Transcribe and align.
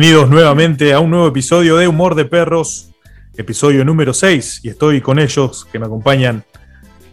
Bienvenidos 0.00 0.30
nuevamente 0.30 0.92
a 0.92 1.00
un 1.00 1.10
nuevo 1.10 1.26
episodio 1.26 1.76
de 1.76 1.88
Humor 1.88 2.14
de 2.14 2.24
Perros, 2.24 2.94
episodio 3.36 3.84
número 3.84 4.14
6, 4.14 4.60
y 4.62 4.68
estoy 4.68 5.00
con 5.00 5.18
ellos 5.18 5.66
que 5.72 5.80
me 5.80 5.86
acompañan, 5.86 6.44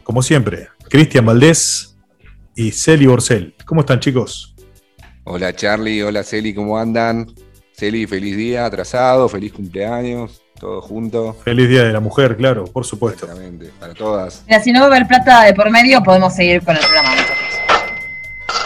como 0.04 0.22
siempre, 0.22 0.68
Cristian 0.88 1.26
Valdés 1.26 1.98
y 2.56 2.70
Celi 2.70 3.08
Borcel. 3.08 3.56
¿Cómo 3.66 3.82
están 3.82 4.00
chicos? 4.00 4.54
Hola 5.24 5.56
Charlie, 5.56 6.04
hola 6.04 6.24
Celi, 6.24 6.54
¿cómo 6.54 6.78
andan? 6.78 7.26
Celi, 7.76 8.06
feliz 8.06 8.38
día, 8.38 8.68
atrasado, 8.68 9.28
feliz 9.30 9.52
cumpleaños, 9.52 10.44
todo 10.60 10.80
junto. 10.80 11.34
Feliz 11.44 11.68
Día 11.68 11.86
de 11.86 11.92
la 11.92 12.00
Mujer, 12.00 12.38
claro, 12.38 12.66
por 12.66 12.86
supuesto. 12.86 13.26
Exactamente, 13.26 13.72
para 13.80 13.96
todas. 13.96 14.44
Mira, 14.46 14.62
si 14.62 14.72
no 14.72 14.82
va 14.82 14.86
a 14.86 14.90
haber 14.90 15.08
plata 15.08 15.42
de 15.42 15.56
por 15.56 15.72
medio, 15.72 16.04
podemos 16.04 16.36
seguir 16.36 16.64
con 16.64 16.76
el 16.76 16.84
programa, 16.84 17.10
muchachos. 17.10 17.36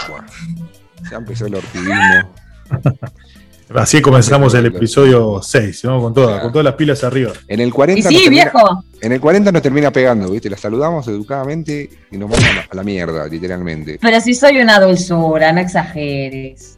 Buah, 0.10 1.10
ya 1.10 1.16
empezó 1.16 1.46
el 1.46 1.56
ortivismo. 1.56 2.34
Así 3.76 4.02
comenzamos 4.02 4.54
el 4.56 4.66
episodio 4.66 5.42
6, 5.44 5.84
¿no? 5.86 6.02
Con, 6.02 6.14
todas, 6.14 6.30
Claro. 6.30 6.44
con 6.44 6.52
todas 6.54 6.66
las 6.66 6.74
pilas 6.74 7.04
arriba. 7.04 7.34
En 7.48 7.60
el 7.60 7.70
Y 7.70 7.72
40 7.72 8.04
nos 8.10 8.14
sí, 8.18 8.24
termina- 8.24 8.44
viejo. 8.46 8.84
En 9.02 9.12
el 9.12 9.20
40 9.22 9.52
nos 9.52 9.62
termina 9.62 9.92
pegando, 9.92 10.30
¿viste? 10.32 10.50
La 10.50 10.58
saludamos 10.58 11.08
educadamente 11.08 11.88
y 12.12 12.18
nos 12.18 12.30
mandan 12.32 12.66
a 12.70 12.76
la 12.76 12.84
mierda, 12.84 13.28
literalmente. 13.28 14.00
Pero 14.02 14.20
si 14.22 14.34
soy 14.34 14.58
una 14.60 14.80
dulzura, 14.80 15.54
no 15.54 15.60
exageres. 15.62 16.78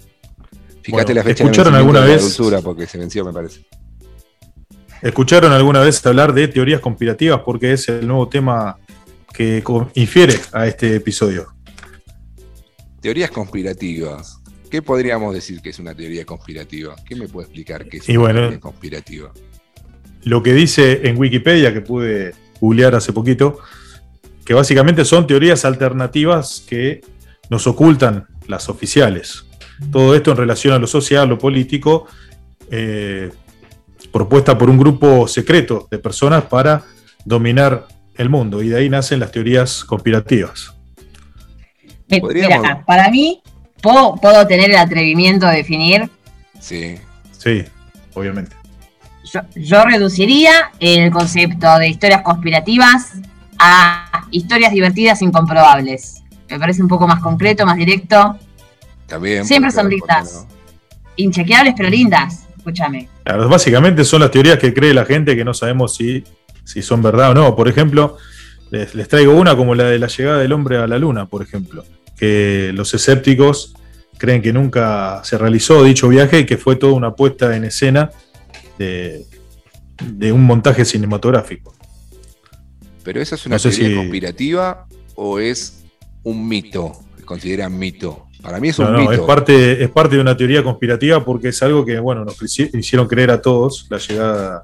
Fíjate 0.83 0.91
Bueno, 0.91 1.13
la 1.13 1.23
fecha 1.23 1.43
¿escucharon 1.45 1.73
de 1.73 1.79
alguna 1.79 2.01
de 2.01 2.07
la 2.07 2.13
vez? 2.13 2.21
dulzura 2.23 2.61
porque 2.61 2.85
se 2.87 2.97
venció, 2.97 3.23
me 3.23 3.31
parece. 3.31 3.61
¿Escucharon 5.01 5.51
alguna 5.53 5.79
vez 5.79 6.05
hablar 6.05 6.33
de 6.33 6.47
teorías 6.49 6.81
conspirativas? 6.81 7.41
Porque 7.45 7.71
es 7.73 7.87
el 7.87 8.05
nuevo 8.07 8.27
tema 8.27 8.77
que 9.33 9.63
infiere 9.95 10.37
a 10.51 10.67
este 10.67 10.95
episodio. 10.97 11.47
Teorías 12.99 13.31
conspirativas. 13.31 14.40
¿Qué 14.71 14.81
podríamos 14.81 15.35
decir 15.35 15.61
que 15.61 15.71
es 15.71 15.79
una 15.79 15.93
teoría 15.93 16.25
conspirativa? 16.25 16.95
¿Qué 17.05 17.13
me 17.17 17.27
puede 17.27 17.47
explicar 17.47 17.85
qué 17.89 17.97
es 17.97 18.07
Y 18.07 18.13
una 18.13 18.21
bueno, 18.21 18.39
teoría 18.39 18.59
conspirativa? 18.61 19.31
Lo 20.23 20.41
que 20.41 20.53
dice 20.53 21.01
en 21.09 21.17
Wikipedia, 21.17 21.73
que 21.73 21.81
pude 21.81 22.33
googlear 22.61 22.95
hace 22.95 23.11
poquito, 23.11 23.59
que 24.45 24.53
básicamente 24.53 25.03
son 25.03 25.27
teorías 25.27 25.65
alternativas 25.65 26.63
que 26.65 27.01
nos 27.49 27.67
ocultan 27.67 28.27
las 28.47 28.69
oficiales. 28.69 29.43
Todo 29.91 30.15
esto 30.15 30.31
en 30.31 30.37
relación 30.37 30.73
a 30.73 30.79
lo 30.79 30.87
social, 30.87 31.27
lo 31.27 31.37
político, 31.37 32.07
eh, 32.69 33.29
propuesta 34.13 34.57
por 34.57 34.69
un 34.69 34.77
grupo 34.77 35.27
secreto 35.27 35.89
de 35.91 35.99
personas 35.99 36.45
para 36.45 36.85
dominar 37.25 37.87
el 38.15 38.29
mundo. 38.29 38.63
Y 38.63 38.69
de 38.69 38.77
ahí 38.77 38.89
nacen 38.89 39.19
las 39.19 39.33
teorías 39.33 39.83
conspirativas. 39.83 40.73
Mira, 42.07 42.83
para 42.85 43.09
mí, 43.09 43.41
puedo, 43.81 44.15
puedo 44.15 44.47
tener 44.47 44.69
el 44.69 44.77
atrevimiento 44.77 45.47
de 45.47 45.57
definir. 45.57 46.09
Sí. 46.59 46.95
Sí, 47.37 47.63
obviamente. 48.13 48.55
Yo, 49.31 49.41
yo 49.55 49.83
reduciría 49.83 50.71
el 50.79 51.11
concepto 51.11 51.79
de 51.79 51.87
historias 51.87 52.21
conspirativas 52.21 53.13
a 53.57 54.27
historias 54.31 54.71
divertidas 54.71 55.21
incomprobables. 55.21 56.23
Me 56.49 56.59
parece 56.59 56.81
un 56.81 56.87
poco 56.87 57.07
más 57.07 57.21
concreto, 57.21 57.65
más 57.65 57.77
directo. 57.77 58.37
También. 59.07 59.45
Siempre 59.45 59.71
son 59.71 59.83
¿por 59.83 59.89
qué 59.89 59.95
lindas. 59.95 60.47
Inchequeables, 61.15 61.73
pero 61.77 61.89
lindas. 61.89 62.45
Escúchame. 62.57 63.09
Claro, 63.23 63.49
básicamente 63.49 64.03
son 64.03 64.21
las 64.21 64.31
teorías 64.31 64.57
que 64.59 64.73
cree 64.73 64.93
la 64.93 65.05
gente 65.05 65.35
que 65.35 65.43
no 65.43 65.53
sabemos 65.53 65.95
si, 65.95 66.23
si 66.63 66.81
son 66.81 67.01
verdad 67.01 67.31
o 67.31 67.33
no. 67.33 67.55
Por 67.55 67.67
ejemplo, 67.67 68.17
les, 68.69 68.93
les 68.93 69.07
traigo 69.07 69.33
una 69.33 69.55
como 69.55 69.75
la 69.75 69.85
de 69.85 69.99
la 69.99 70.07
llegada 70.07 70.39
del 70.39 70.51
hombre 70.53 70.77
a 70.77 70.87
la 70.87 70.97
luna, 70.97 71.25
por 71.25 71.41
ejemplo. 71.41 71.83
Que 72.21 72.71
los 72.75 72.93
escépticos 72.93 73.73
creen 74.19 74.43
que 74.43 74.53
nunca 74.53 75.21
se 75.23 75.39
realizó 75.39 75.83
dicho 75.83 76.07
viaje 76.07 76.41
y 76.41 76.45
que 76.45 76.55
fue 76.57 76.75
toda 76.75 76.93
una 76.93 77.15
puesta 77.15 77.55
en 77.55 77.63
escena 77.63 78.11
de, 78.77 79.25
de 80.05 80.31
un 80.31 80.43
montaje 80.43 80.85
cinematográfico. 80.85 81.73
¿Pero 83.03 83.19
esa 83.19 83.33
es 83.33 83.45
una 83.47 83.55
No 83.55 83.61
teoría 83.63 83.87
si- 83.89 83.95
conspirativa 83.95 84.85
o 85.15 85.39
es 85.39 85.83
un 86.21 86.47
mito? 86.47 86.91
¿Se 87.17 87.25
considera 87.25 87.67
mito? 87.69 88.27
Para 88.43 88.59
mí 88.59 88.69
es 88.69 88.77
un 88.77 88.93
No, 88.93 88.99
mito. 88.99 89.11
es, 89.13 89.19
parte, 89.21 89.83
es 89.83 89.89
parte 89.89 90.15
de 90.17 90.21
una 90.21 90.37
teoría 90.37 90.63
conspirativa 90.63 91.25
porque 91.25 91.47
es 91.47 91.63
algo 91.63 91.83
que, 91.83 91.97
bueno, 91.99 92.23
nos 92.23 92.39
hici- 92.39 92.69
hicieron 92.77 93.07
creer 93.07 93.31
a 93.31 93.41
todos, 93.41 93.87
la 93.89 93.97
llegada 93.97 94.63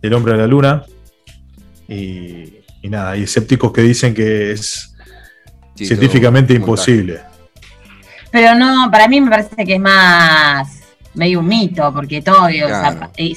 del 0.00 0.14
hombre 0.14 0.34
a 0.34 0.36
la 0.36 0.46
luna. 0.46 0.84
Y, 1.88 2.58
y 2.80 2.88
nada, 2.88 3.10
hay 3.10 3.24
escépticos 3.24 3.72
que 3.72 3.80
dicen 3.82 4.14
que 4.14 4.52
es 4.52 4.91
Sí, 5.74 5.86
científicamente 5.86 6.54
imposible. 6.54 7.20
Pero 8.30 8.54
no, 8.54 8.90
para 8.90 9.08
mí 9.08 9.20
me 9.20 9.30
parece 9.30 9.64
que 9.64 9.74
es 9.74 9.80
más 9.80 10.80
medio 11.14 11.40
un 11.40 11.46
mito, 11.46 11.92
porque 11.92 12.22
todo, 12.22 12.44
o 12.46 12.48
sea, 12.48 12.68
Claro. 12.68 13.10
eh, 13.16 13.34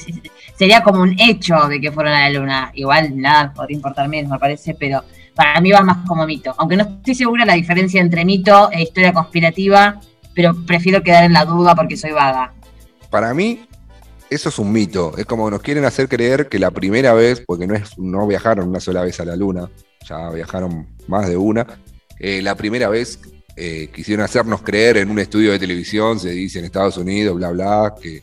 sería 0.58 0.82
como 0.82 1.02
un 1.02 1.14
hecho 1.20 1.54
de 1.68 1.80
que 1.80 1.92
fueron 1.92 2.12
a 2.14 2.28
la 2.28 2.38
luna. 2.38 2.70
Igual 2.74 3.16
nada 3.20 3.52
podría 3.52 3.76
importar 3.76 4.08
menos, 4.08 4.30
me 4.30 4.38
parece, 4.38 4.74
pero 4.74 5.04
para 5.34 5.60
mí 5.60 5.70
va 5.70 5.82
más 5.82 5.98
como 6.06 6.24
mito. 6.26 6.54
Aunque 6.56 6.76
no 6.76 6.84
estoy 6.84 7.14
segura 7.14 7.44
la 7.44 7.54
diferencia 7.54 8.00
entre 8.00 8.24
mito 8.24 8.70
e 8.72 8.82
historia 8.82 9.12
conspirativa, 9.12 10.00
pero 10.34 10.54
prefiero 10.66 11.02
quedar 11.02 11.24
en 11.24 11.34
la 11.34 11.44
duda 11.44 11.74
porque 11.74 11.96
soy 11.96 12.12
vaga. 12.12 12.52
Para 13.10 13.34
mí, 13.34 13.66
eso 14.30 14.48
es 14.48 14.58
un 14.58 14.72
mito. 14.72 15.12
Es 15.18 15.26
como 15.26 15.50
nos 15.50 15.60
quieren 15.60 15.84
hacer 15.84 16.08
creer 16.08 16.48
que 16.48 16.58
la 16.58 16.70
primera 16.70 17.12
vez, 17.12 17.42
porque 17.46 17.66
no, 17.66 17.74
es, 17.74 17.98
no 17.98 18.26
viajaron 18.26 18.68
una 18.68 18.80
sola 18.80 19.02
vez 19.02 19.20
a 19.20 19.24
la 19.26 19.36
Luna, 19.36 19.68
ya 20.08 20.30
viajaron 20.30 20.86
más 21.06 21.28
de 21.28 21.36
una. 21.36 21.66
Eh, 22.18 22.40
la 22.42 22.54
primera 22.54 22.88
vez 22.88 23.20
eh, 23.56 23.88
quisieron 23.94 24.24
hacernos 24.24 24.62
creer 24.62 24.98
en 24.98 25.10
un 25.10 25.18
estudio 25.18 25.52
de 25.52 25.58
televisión, 25.58 26.20
se 26.20 26.30
dice 26.30 26.58
en 26.58 26.66
Estados 26.66 26.96
Unidos, 26.98 27.36
bla, 27.36 27.50
bla, 27.50 27.94
que, 28.00 28.22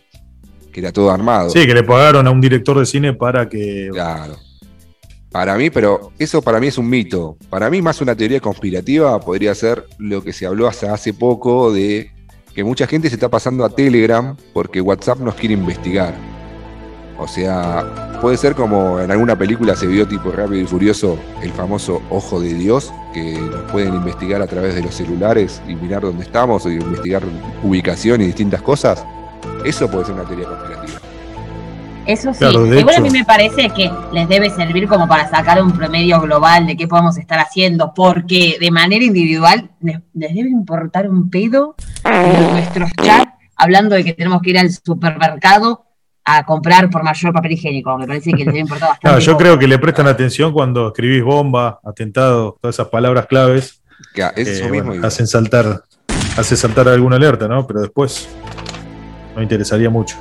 que 0.72 0.80
era 0.80 0.92
todo 0.92 1.12
armado. 1.12 1.50
Sí, 1.50 1.66
que 1.66 1.74
le 1.74 1.84
pagaron 1.84 2.28
a 2.28 2.32
un 2.32 2.42
director 2.42 2.78
de 2.80 2.86
cine 2.86 3.14
para 3.14 3.50
que. 3.50 3.90
Claro. 3.92 4.38
Para 5.32 5.58
mí, 5.58 5.72
pero 5.72 6.12
eso 6.20 6.44
para 6.44 6.60
mí 6.60 6.68
es 6.68 6.78
un 6.78 6.88
mito. 6.88 7.38
Para 7.50 7.68
mí, 7.72 7.82
más 7.82 8.00
una 8.02 8.16
teoría 8.16 8.40
conspirativa 8.40 9.20
podría 9.20 9.56
ser 9.56 9.84
lo 9.98 10.24
que 10.24 10.32
se 10.32 10.46
habló 10.46 10.68
hasta 10.68 10.94
hace 10.94 11.12
poco 11.12 11.74
de 11.74 12.12
que 12.54 12.64
mucha 12.64 12.86
gente 12.86 13.10
se 13.10 13.16
está 13.16 13.30
pasando 13.30 13.66
a 13.66 13.70
Telegram 13.70 14.38
porque 14.54 14.80
WhatsApp 14.80 15.20
nos 15.20 15.34
quiere 15.34 15.56
investigar. 15.56 16.14
O 17.18 17.28
sea, 17.28 18.03
puede 18.24 18.38
ser 18.38 18.56
como 18.56 19.02
en 19.02 19.12
alguna 19.12 19.38
película 19.38 19.76
se 19.76 19.86
vio 19.86 20.08
tipo 20.08 20.32
Rápido 20.32 20.62
y 20.62 20.66
Furioso 20.66 21.20
el 21.42 21.52
famoso 21.52 22.02
ojo 22.10 22.40
de 22.40 22.54
Dios, 22.54 22.94
que 23.14 23.34
nos 23.34 23.70
pueden 23.70 23.94
investigar 23.96 24.42
a 24.42 24.48
través 24.48 24.76
de 24.76 24.82
los 24.82 24.96
celulares 24.96 25.62
y 25.68 25.76
mirar 25.76 26.04
dónde 26.04 26.24
estamos, 26.24 26.66
y 26.66 26.70
investigar 26.70 27.22
ubicación 27.64 28.22
y 28.22 28.28
distintas 28.28 28.62
cosas. 28.62 29.06
Eso 29.66 29.92
puede 29.92 30.06
ser 30.06 30.14
una 30.14 30.24
teoría 30.24 30.46
conspirativa. 30.46 31.00
Eso 32.06 32.32
sí, 32.32 32.40
Claro, 32.40 32.66
igual 32.66 32.96
a 32.96 33.00
mí 33.02 33.10
me 33.10 33.26
parece 33.26 33.70
que 33.72 33.92
les 34.14 34.30
debe 34.30 34.50
servir 34.52 34.88
como 34.88 35.06
para 35.06 35.30
sacar 35.30 35.62
un 35.62 35.74
promedio 35.74 36.22
global 36.22 36.66
de 36.66 36.78
qué 36.78 36.88
podemos 36.88 37.18
estar 37.18 37.40
haciendo, 37.40 37.94
porque 37.94 38.56
de 38.58 38.72
manera 38.72 39.04
individual 39.04 39.70
les, 39.82 40.00
les 40.14 40.34
debe 40.34 40.50
importar 40.50 41.10
un 41.10 41.30
pedo 41.30 41.76
en 42.06 42.54
nuestros 42.54 42.90
chats 43.04 43.34
hablando 43.58 43.96
de 43.96 44.06
que 44.06 44.14
tenemos 44.14 44.42
que 44.42 44.52
ir 44.52 44.60
al 44.60 44.72
supermercado 44.72 45.84
a 46.26 46.46
comprar 46.46 46.90
por 46.90 47.04
mayor 47.04 47.34
papel 47.34 47.52
higiénico. 47.54 47.98
Me 47.98 48.08
parece 48.08 48.32
que 48.32 48.38
les 48.38 48.46
debe 48.48 48.60
importar 48.60 48.90
bastante. 48.90 49.02
Claro, 49.02 49.20
yo 49.20 49.32
poco. 49.34 49.44
creo 49.44 49.60
que 49.60 49.68
le 49.68 49.80
prestan 49.80 50.08
atención 50.08 50.52
cuando 50.54 50.88
escribís 50.88 51.24
bomba, 51.24 51.80
atentado, 51.84 52.58
todas 52.62 52.76
esas 52.76 52.88
palabras 52.90 53.26
claves. 53.28 53.82
Que 54.14 54.22
es 54.24 54.32
que, 54.34 54.42
eso 54.42 54.68
bueno, 54.70 54.92
mismo. 54.92 55.06
hacen 55.08 55.28
saltar, 55.28 55.84
hace 56.38 56.56
saltar 56.58 56.88
alguna 56.88 57.16
alerta, 57.18 57.48
¿no? 57.48 57.66
Pero 57.68 57.82
después 57.82 58.28
no 59.36 59.42
interesaría 59.42 59.90
mucho. 59.90 60.18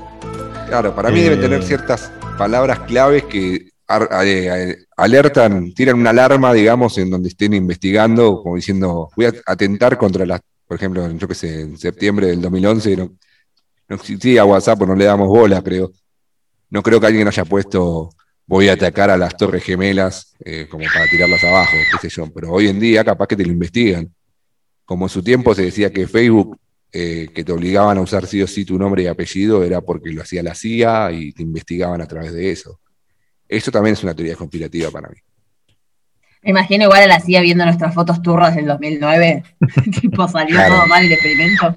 Claro, 0.69 0.95
para 0.95 1.11
mí 1.11 1.21
Eh, 1.21 1.25
deben 1.25 1.41
tener 1.41 1.63
ciertas 1.63 2.13
palabras 2.39 2.81
claves 2.81 3.25
que 3.25 3.55
eh, 3.55 3.69
eh, 4.25 4.77
alertan, 4.97 5.73
tiran 5.75 5.97
una 5.99 6.11
alarma, 6.11 6.53
digamos, 6.53 6.97
en 6.99 7.11
donde 7.11 7.29
estén 7.29 7.53
investigando, 7.53 8.43
como 8.43 8.57
diciendo, 8.57 9.11
voy 9.17 9.27
a 9.27 9.33
atentar 9.47 9.99
contra 9.99 10.25
las, 10.25 10.41
por 10.67 10.77
ejemplo, 10.77 11.11
yo 11.11 11.29
qué 11.29 11.35
sé, 11.35 11.61
en 11.61 11.77
septiembre 11.79 12.29
del 12.29 12.41
2011 12.41 13.11
no, 13.93 14.01
existía 14.01 14.45
WhatsApp, 14.45 14.81
o 14.83 14.87
no 14.87 14.95
le 14.95 15.05
damos 15.05 15.29
bola, 15.29 15.63
creo. 15.63 15.93
No 16.71 16.83
creo 16.83 17.01
que 17.01 17.07
alguien 17.07 17.29
haya 17.29 17.45
puesto, 17.45 18.11
voy 18.47 18.69
a 18.69 18.73
atacar 18.73 19.11
a 19.11 19.17
las 19.17 19.37
torres 19.37 19.63
gemelas 19.63 20.35
eh, 20.45 20.67
como 20.71 20.85
para 20.93 21.09
tirarlas 21.11 21.45
abajo, 21.45 21.73
qué 21.93 22.09
sé 22.09 22.15
yo. 22.17 22.33
Pero 22.33 22.51
hoy 22.51 22.69
en 22.69 22.81
día 22.81 23.05
capaz 23.05 23.27
que 23.27 23.37
te 23.37 23.45
lo 23.45 23.53
investigan. 23.53 24.13
Como 24.85 25.05
en 25.07 25.11
su 25.11 25.23
tiempo 25.23 25.55
se 25.55 25.63
decía 25.63 25.93
que 25.93 26.07
Facebook 26.07 26.59
eh, 26.91 27.29
que 27.35 27.45
te 27.45 27.53
obligaban 27.53 27.97
a 27.99 28.01
usar 28.01 28.27
sí 28.27 28.43
o 28.43 28.47
sí 28.47 28.65
tu 28.65 28.79
nombre 28.79 29.03
y 29.03 29.07
apellido 29.07 29.65
era 29.65 29.81
porque 29.81 30.11
lo 30.11 30.23
hacía 30.23 30.43
la 30.43 30.55
CIA 30.55 31.13
y 31.13 31.33
te 31.33 31.43
investigaban 31.43 32.01
a 32.03 32.07
través 32.07 32.33
de 32.33 32.51
eso. 32.51 32.81
Eso 33.49 33.71
también 33.71 33.95
es 33.95 34.03
una 34.03 34.15
teoría 34.15 34.37
conspirativa 34.37 34.91
para 34.91 35.09
mí. 35.09 35.17
Me 36.43 36.51
imagino 36.51 36.85
igual 36.85 37.03
a 37.03 37.07
la 37.07 37.21
CIA 37.21 37.41
viendo 37.43 37.65
nuestras 37.65 37.95
fotos 37.95 38.21
turras 38.21 38.57
del 38.57 38.67
2009. 38.67 39.45
tipo, 40.01 40.27
salió 40.27 40.57
Claro. 40.57 40.75
todo 40.77 40.87
mal 40.87 41.05
el 41.05 41.13
experimento. 41.13 41.77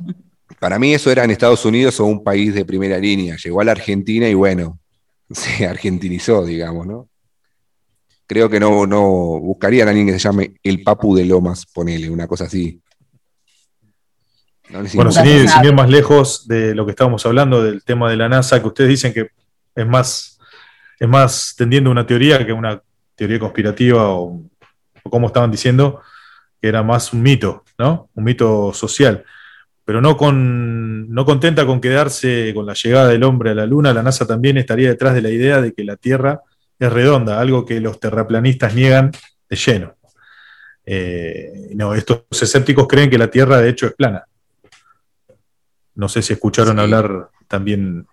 Para 0.59 0.77
mí 0.79 0.93
eso 0.93 1.11
era 1.11 1.23
en 1.23 1.31
Estados 1.31 1.65
Unidos 1.65 1.99
o 1.99 2.05
un 2.05 2.23
país 2.23 2.53
de 2.53 2.65
primera 2.65 2.97
línea. 2.97 3.35
Llegó 3.35 3.61
a 3.61 3.63
la 3.63 3.71
Argentina 3.71 4.27
y 4.27 4.33
bueno, 4.33 4.79
se 5.31 5.65
argentinizó, 5.67 6.45
digamos, 6.45 6.85
¿no? 6.85 7.09
Creo 8.27 8.49
que 8.49 8.59
no, 8.59 8.87
no 8.87 9.03
buscarían 9.39 9.87
a 9.87 9.91
alguien 9.91 10.07
que 10.07 10.13
se 10.13 10.19
llame 10.19 10.55
el 10.63 10.81
Papu 10.81 11.15
de 11.15 11.25
Lomas, 11.25 11.65
ponele, 11.67 12.09
una 12.09 12.27
cosa 12.27 12.45
así. 12.45 12.81
bueno, 14.95 15.11
sin 15.11 15.25
ir, 15.27 15.47
sin 15.47 15.63
ir, 15.63 15.73
más 15.73 15.89
lejos 15.89 16.47
de 16.47 16.73
lo 16.73 16.85
que 16.85 16.91
estábamos 16.91 17.23
hablando, 17.27 17.63
del 17.63 17.83
tema 17.83 18.09
de 18.09 18.17
la 18.17 18.27
NASA, 18.27 18.59
que 18.59 18.67
ustedes 18.67 18.89
dicen 18.89 19.13
que 19.13 19.29
es 19.75 19.85
más, 19.85 20.39
es 20.99 21.07
más 21.07 21.53
tendiendo 21.55 21.91
una 21.91 22.07
teoría 22.07 22.43
que 22.43 22.51
una 22.51 22.81
teoría 23.13 23.39
conspirativa 23.39 24.09
o, 24.09 24.41
o 25.03 25.09
como 25.09 25.27
estaban 25.27 25.51
diciendo, 25.51 26.01
que 26.59 26.67
era 26.67 26.81
más 26.81 27.13
un 27.13 27.21
mito, 27.21 27.63
¿no? 27.77 28.09
Un 28.15 28.23
mito 28.23 28.73
social. 28.73 29.23
Pero 29.85 30.01
no, 30.01 30.17
con, 30.17 31.13
no 31.13 31.25
contenta 31.25 31.65
con 31.65 31.79
quedarse 31.79 32.51
con 32.53 32.65
la 32.65 32.73
llegada 32.73 33.07
del 33.07 33.23
hombre 33.23 33.51
a 33.51 33.55
la 33.55 33.67
Luna, 33.67 33.93
la 33.93 34.03
NASA 34.03 34.25
también 34.25 34.57
estaría 34.57 34.89
detrás 34.89 35.13
de 35.13 35.21
la 35.21 35.29
idea 35.29 35.61
de 35.61 35.73
que 35.73 35.83
la 35.83 35.95
Tierra 35.95 36.41
es 36.79 36.91
redonda, 36.91 37.39
algo 37.39 37.65
que 37.65 37.79
los 37.79 37.99
terraplanistas 37.99 38.73
niegan 38.73 39.11
de 39.49 39.55
lleno. 39.55 39.95
Eh, 40.85 41.71
no, 41.75 41.93
estos 41.93 42.23
escépticos 42.29 42.87
creen 42.87 43.09
que 43.09 43.17
la 43.17 43.29
Tierra 43.29 43.59
de 43.59 43.69
hecho 43.69 43.87
es 43.87 43.93
plana. 43.93 44.25
No 45.95 46.09
sé 46.09 46.21
si 46.21 46.33
escucharon 46.33 46.79
hablar 46.79 47.29
también. 47.47 48.05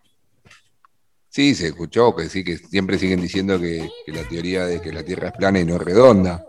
Sí, 1.29 1.55
se 1.55 1.69
escuchó, 1.69 2.15
que 2.15 2.29
sí, 2.29 2.45
que 2.45 2.59
siempre 2.59 2.99
siguen 2.99 3.21
diciendo 3.21 3.59
que, 3.59 3.89
la 4.07 4.23
teoría 4.29 4.67
de 4.67 4.81
que 4.81 4.93
la 4.93 5.03
Tierra 5.03 5.29
es 5.29 5.35
plana 5.35 5.61
y 5.61 5.65
no 5.65 5.79
redonda. 5.79 6.45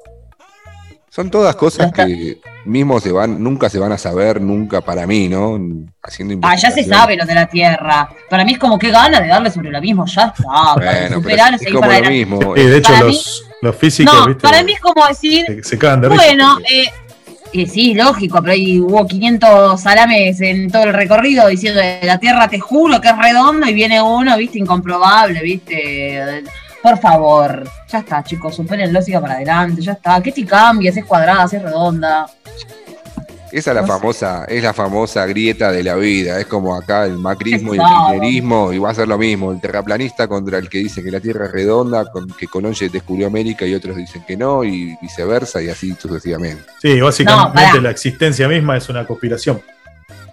Son 1.13 1.29
todas 1.29 1.55
cosas 1.55 1.91
que 1.91 2.39
mismo 2.65 2.99
se 2.99 3.11
van, 3.11 3.43
nunca 3.43 3.69
se 3.69 3.77
van 3.77 3.91
a 3.91 3.99
saber, 3.99 4.41
nunca 4.41 4.81
para 4.81 5.05
mí, 5.05 5.29
¿no? 5.29 5.59
Haciendo 6.01 6.39
Ah, 6.41 6.55
ya 6.55 6.71
se 6.71 6.83
sabe 6.83 7.15
lo 7.15 7.23
de 7.23 7.35
la 7.35 7.45
Tierra. 7.45 8.09
Para 8.27 8.43
mí 8.43 8.53
es 8.53 8.57
como 8.57 8.79
que 8.79 8.89
gana 8.89 9.21
de 9.21 9.27
darle 9.27 9.51
sobre 9.51 9.69
lo 9.69 9.79
mismo, 9.79 10.07
ya 10.07 10.33
está. 10.35 10.73
Bueno, 10.73 11.21
pero 11.23 11.43
es 11.61 11.71
como 11.71 11.87
lo 11.87 12.09
mismo. 12.09 12.55
de 12.55 12.77
hecho, 12.77 12.93
los, 12.99 13.45
los, 13.61 13.75
físicos, 13.75 14.27
no, 14.27 14.37
Para 14.39 14.63
mí 14.63 14.71
es 14.71 14.79
como 14.79 15.05
decir. 15.05 15.45
Se, 15.61 15.77
cagan 15.77 16.01
de 16.01 16.07
Bueno, 16.07 16.57
eh, 16.67 16.85
eh, 17.53 17.67
sí, 17.67 17.93
lógico, 17.93 18.41
pero 18.41 18.53
ahí 18.53 18.79
hubo 18.79 19.05
500 19.05 19.79
salames 19.79 20.41
en 20.41 20.71
todo 20.71 20.85
el 20.85 20.93
recorrido 20.93 21.47
diciendo 21.47 21.79
la 22.01 22.17
Tierra 22.17 22.47
te 22.47 22.59
juro 22.59 22.99
que 22.99 23.09
es 23.09 23.17
redonda 23.19 23.69
y 23.69 23.75
viene 23.75 24.01
uno, 24.01 24.35
viste, 24.35 24.57
incomprobable, 24.57 25.43
viste. 25.43 26.43
Por 26.83 26.99
favor, 26.99 27.63
ya 27.87 27.99
está, 27.99 28.21
chicos, 28.21 28.57
superen 28.57 28.91
lógica 28.91 29.21
para 29.21 29.35
adelante, 29.35 29.81
ya 29.81 29.93
está. 29.93 30.21
¿Qué 30.21 30.33
te 30.33 30.45
cambias? 30.45 30.97
Es 30.97 31.05
cuadrada, 31.05 31.45
es 31.45 31.63
redonda. 31.63 32.27
Esa 33.53 33.71
es 33.71 33.75
la 33.75 33.85
famosa, 33.85 34.45
es 34.45 34.63
la 34.63 34.73
famosa 34.73 35.25
grieta 35.25 35.71
de 35.71 35.81
la 35.81 35.95
vida. 35.95 36.39
Es 36.41 36.45
como 36.47 36.75
acá 36.75 37.05
el 37.05 37.19
macrismo 37.19 37.73
y 37.73 37.77
el 37.77 37.85
kirchnerismo, 37.85 38.73
y 38.73 38.79
va 38.79 38.89
a 38.89 38.95
ser 38.95 39.07
lo 39.07 39.17
mismo. 39.17 39.53
El 39.53 39.61
terraplanista 39.61 40.27
contra 40.27 40.57
el 40.57 40.67
que 40.67 40.79
dice 40.79 41.01
que 41.01 41.09
la 41.09 41.21
Tierra 41.21 41.45
es 41.45 41.51
redonda, 41.53 42.11
con, 42.11 42.27
que 42.27 42.47
Colón 42.47 42.73
descubrió 42.91 43.27
América 43.27 43.65
y 43.65 43.75
otros 43.75 43.95
dicen 43.95 44.25
que 44.27 44.35
no, 44.35 44.65
y 44.65 44.97
viceversa, 45.01 45.61
y 45.61 45.69
así 45.69 45.93
sucesivamente. 45.93 46.63
Sí, 46.81 46.99
básicamente 46.99 47.79
la 47.79 47.91
existencia 47.91 48.49
misma 48.49 48.75
es 48.75 48.89
una 48.89 49.05
conspiración. 49.05 49.61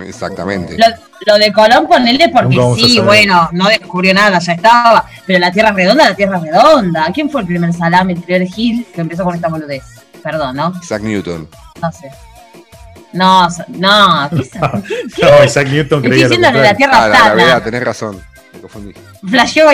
Exactamente. 0.01 0.77
Lo, 1.27 1.39
de 1.39 1.53
Colón 1.53 1.87
ponele 1.87 2.31
porque 2.31 2.59
sí, 2.77 3.01
bueno, 3.01 3.49
no 3.53 3.69
descubrió 3.69 4.15
nada, 4.15 4.39
ya 4.39 4.53
estaba. 4.53 5.05
Pero 5.27 5.39
la 5.39 5.53
Tierra 5.53 5.71
es 5.71 5.75
redonda, 5.75 6.09
la 6.09 6.15
Tierra 6.15 6.39
es 6.39 6.43
redonda. 6.43 7.11
¿Quién 7.13 7.31
fue 7.31 7.43
el 7.43 7.47
primer 7.47 7.73
salame, 7.73 8.15
el 8.15 8.23
primer 8.23 8.49
Gil 8.49 8.87
que 8.95 9.01
empezó 9.01 9.25
con 9.25 9.35
esta 9.35 9.49
boludez? 9.49 9.83
Perdón, 10.23 10.57
¿no? 10.57 10.73
Isaac 10.83 11.03
Newton. 11.03 11.49
No 11.81 11.93
sé. 11.93 12.11
No, 13.13 13.49
no, 13.69 14.31
¿qué 14.31 14.51
no, 15.23 15.45
Isaac 15.45 15.69
Newton 15.69 16.01
creía 16.01 16.27
Estoy 16.27 16.39
diciendo 16.39 16.63
la 16.63 16.75
Tierra 16.75 17.05
ah, 17.05 17.35
la 17.35 17.61
tenés 17.61 17.83
razón, 17.83 18.23
me 18.53 18.61
confundí. 18.61 18.95
Flasheó 19.29 19.69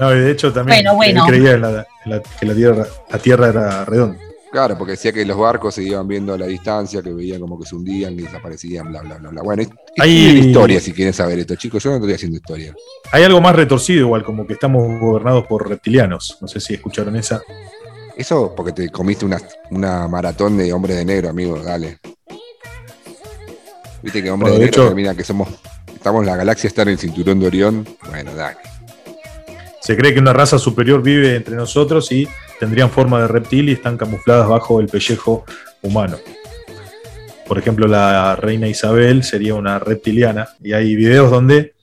No, 0.00 0.10
de 0.10 0.32
hecho 0.32 0.52
también 0.52 0.84
bueno, 0.92 1.24
creía 1.24 1.52
que 1.52 2.46
la 2.46 2.54
tierra, 2.54 2.84
la 3.08 3.18
tierra 3.18 3.48
era 3.48 3.84
redonda. 3.84 4.18
Claro, 4.52 4.76
porque 4.76 4.92
decía 4.92 5.14
que 5.14 5.24
los 5.24 5.38
barcos 5.38 5.74
se 5.74 5.82
iban 5.82 6.06
viendo 6.06 6.34
a 6.34 6.38
la 6.38 6.44
distancia, 6.44 7.00
que 7.00 7.10
veían 7.10 7.40
como 7.40 7.58
que 7.58 7.64
se 7.64 7.74
hundían 7.74 8.12
y 8.12 8.24
desaparecían, 8.24 8.90
bla, 8.90 9.00
bla, 9.00 9.16
bla, 9.16 9.30
bla. 9.30 9.42
Bueno, 9.42 9.62
es, 9.62 9.70
Hay 9.98 10.10
historia 10.10 10.78
si 10.78 10.92
quieren 10.92 11.14
saber 11.14 11.38
esto, 11.38 11.54
chicos. 11.56 11.82
Yo 11.82 11.88
no 11.88 11.96
estoy 11.96 12.12
haciendo 12.12 12.36
historia. 12.36 12.74
Hay 13.12 13.22
algo 13.22 13.40
más 13.40 13.56
retorcido, 13.56 14.00
igual, 14.00 14.22
como 14.22 14.46
que 14.46 14.52
estamos 14.52 15.00
gobernados 15.00 15.46
por 15.46 15.66
reptilianos. 15.66 16.36
No 16.42 16.48
sé 16.48 16.60
si 16.60 16.74
escucharon 16.74 17.16
esa. 17.16 17.40
Eso 18.14 18.52
porque 18.54 18.72
te 18.72 18.90
comiste 18.90 19.24
una, 19.24 19.38
una 19.70 20.06
maratón 20.06 20.58
de 20.58 20.70
hombres 20.70 20.98
de 20.98 21.06
negro, 21.06 21.30
amigo, 21.30 21.58
dale. 21.58 21.98
Viste 24.02 24.22
que 24.22 24.30
hombre 24.30 24.50
de, 24.50 24.66
hecho, 24.66 24.94
mira 24.94 25.14
que 25.14 25.24
somos, 25.24 25.48
estamos 25.94 26.26
la 26.26 26.36
galaxia 26.36 26.68
está 26.68 26.82
en 26.82 26.88
el 26.88 26.98
cinturón 26.98 27.40
de 27.40 27.46
Orión. 27.46 27.88
Bueno, 28.10 28.34
dale. 28.34 28.58
Se 29.80 29.96
cree 29.96 30.12
que 30.12 30.20
una 30.20 30.34
raza 30.34 30.58
superior 30.58 31.02
vive 31.02 31.36
entre 31.36 31.56
nosotros 31.56 32.12
y 32.12 32.28
tendrían 32.62 32.90
forma 32.90 33.20
de 33.20 33.26
reptil 33.26 33.68
y 33.70 33.72
están 33.72 33.96
camufladas 33.96 34.48
bajo 34.48 34.78
el 34.78 34.86
pellejo 34.86 35.44
humano. 35.82 36.16
Por 37.48 37.58
ejemplo, 37.58 37.88
la 37.88 38.36
reina 38.36 38.68
Isabel 38.68 39.24
sería 39.24 39.56
una 39.56 39.80
reptiliana 39.80 40.46
y 40.62 40.72
hay 40.72 40.94
videos 40.94 41.28
donde 41.28 41.74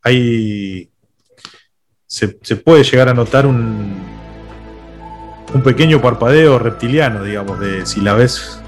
hay 0.00 0.90
se, 2.06 2.28
puede 2.28 2.84
llegar 2.84 3.08
a 3.08 3.14
notar 3.14 3.48
un, 3.48 3.96
un 5.52 5.62
pequeño 5.64 6.00
parpadeo 6.00 6.60
reptiliano, 6.60 7.24
digamos, 7.24 7.58
de 7.58 7.84
si 7.84 8.00
la 8.00 8.14
ves 8.14 8.62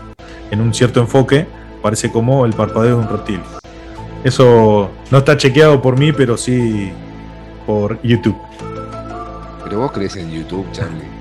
en 0.51 0.61
un 0.61 0.75
cierto 0.75 0.99
enfoque, 0.99 1.47
parece 1.83 2.11
como 2.11 2.47
el 2.47 2.53
parpadeo 2.53 2.97
de 2.99 3.05
un 3.05 3.09
reptil. 3.09 3.41
Eso 4.25 4.91
no 5.13 5.19
está 5.19 5.37
chequeado 5.37 5.81
por 5.81 5.97
mí, 5.97 6.11
pero 6.11 6.37
sí 6.37 6.91
por 7.65 8.03
YouTube. 8.03 8.37
Pero 9.63 9.79
vos 9.79 9.93
crees 9.93 10.17
en 10.17 10.29
YouTube, 10.33 10.67
Charlie. 10.73 11.12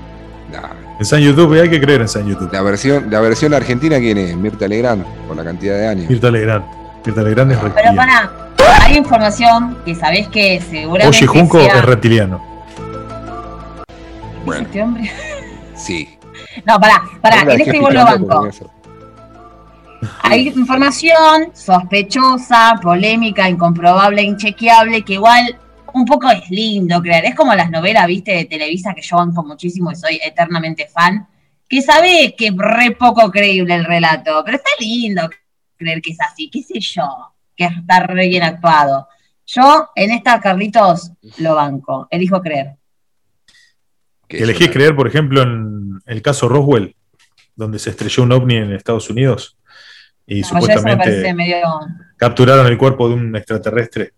En 0.98 1.04
San 1.04 1.20
YouTube 1.20 1.60
hay 1.60 1.68
que 1.68 1.80
creer 1.80 2.02
en 2.02 2.08
San 2.08 2.26
YouTube. 2.26 2.52
La 2.52 2.62
versión, 2.62 3.10
la 3.10 3.20
versión 3.20 3.54
argentina, 3.54 3.98
¿quién 3.98 4.18
es? 4.18 4.36
Mirta 4.36 4.68
Legrand, 4.68 5.04
por 5.26 5.36
la 5.36 5.44
cantidad 5.44 5.76
de 5.76 5.88
años. 5.88 6.08
Mirta 6.08 6.30
Legrand. 6.30 6.64
Mirta 7.04 7.22
Legrand 7.22 7.52
es 7.52 7.58
ah. 7.58 7.62
reptiliano. 7.62 8.02
Pero 8.56 8.66
para, 8.66 8.84
hay 8.84 8.96
información 8.96 9.78
que 9.84 9.94
sabés 9.94 10.28
que 10.28 10.60
seguramente. 10.60 11.08
Oye 11.08 11.26
Junco 11.26 11.58
es 11.58 11.84
reptiliano. 11.84 12.42
Bueno. 14.44 14.62
este 14.62 14.82
hombre? 14.82 15.10
Sí. 15.74 16.16
No, 16.64 16.78
pará, 16.78 17.02
pará, 17.20 17.42
en 17.42 17.60
este 17.60 17.76
igual 17.76 17.94
lo 17.94 18.04
banco. 18.04 18.48
Hay 20.22 20.48
información 20.48 21.50
sospechosa, 21.52 22.78
polémica, 22.82 23.48
incomprobable, 23.48 24.22
inchequeable, 24.22 25.02
que 25.02 25.14
igual 25.14 25.58
un 25.94 26.04
poco 26.04 26.30
es 26.30 26.48
lindo 26.50 27.00
creer. 27.00 27.26
Es 27.26 27.34
como 27.34 27.54
las 27.54 27.70
novelas, 27.70 28.06
viste, 28.06 28.32
de 28.32 28.44
Televisa, 28.44 28.94
que 28.94 29.02
yo 29.02 29.16
banco 29.16 29.44
muchísimo 29.44 29.90
y 29.90 29.96
soy 29.96 30.20
eternamente 30.22 30.88
fan, 30.88 31.26
que 31.68 31.82
sabe 31.82 32.34
que 32.36 32.48
es 32.48 32.56
re 32.56 32.92
poco 32.92 33.30
creíble 33.30 33.74
el 33.74 33.84
relato, 33.84 34.42
pero 34.44 34.56
está 34.56 34.70
lindo 34.78 35.28
creer 35.76 36.00
que 36.00 36.12
es 36.12 36.20
así, 36.20 36.48
qué 36.50 36.62
sé 36.62 36.80
yo, 36.80 37.34
que 37.56 37.64
está 37.64 38.06
re 38.06 38.28
bien 38.28 38.42
actuado. 38.42 39.08
Yo 39.46 39.90
en 39.94 40.10
esta, 40.12 40.40
Carlitos, 40.40 41.12
lo 41.38 41.54
banco, 41.54 42.06
elijo 42.10 42.40
creer. 42.40 42.76
¿Elegís 44.28 44.70
creer, 44.70 44.96
por 44.96 45.06
ejemplo, 45.06 45.42
en 45.42 46.00
el 46.06 46.22
caso 46.22 46.48
Roswell, 46.48 46.96
donde 47.54 47.78
se 47.78 47.90
estrelló 47.90 48.22
un 48.22 48.32
ovni 48.32 48.56
en 48.56 48.72
Estados 48.72 49.10
Unidos? 49.10 49.58
y 50.26 50.42
supuestamente 50.42 51.34
capturaron 52.16 52.66
el 52.66 52.78
cuerpo 52.78 53.08
de 53.08 53.14
un 53.14 53.36
extraterrestre. 53.36 54.12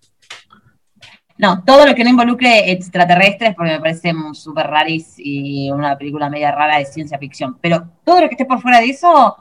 No, 1.37 1.63
todo 1.65 1.85
lo 1.85 1.95
que 1.95 2.05
no 2.05 2.11
involucre 2.11 2.71
extraterrestres, 2.71 3.55
porque 3.57 3.73
me 3.73 3.81
parece 3.81 4.13
súper 4.35 4.67
raris 4.67 5.15
y 5.19 5.71
una 5.71 5.99
película 5.99 6.31
media 6.31 6.53
rara 6.53 6.79
de 6.79 6.87
ciencia 6.87 7.19
ficción. 7.19 7.59
Pero 7.61 7.89
todo 8.05 8.21
lo 8.21 8.29
que 8.29 8.35
esté 8.35 8.45
por 8.45 8.61
fuera 8.61 8.81
de 8.81 8.91
eso, 8.91 9.37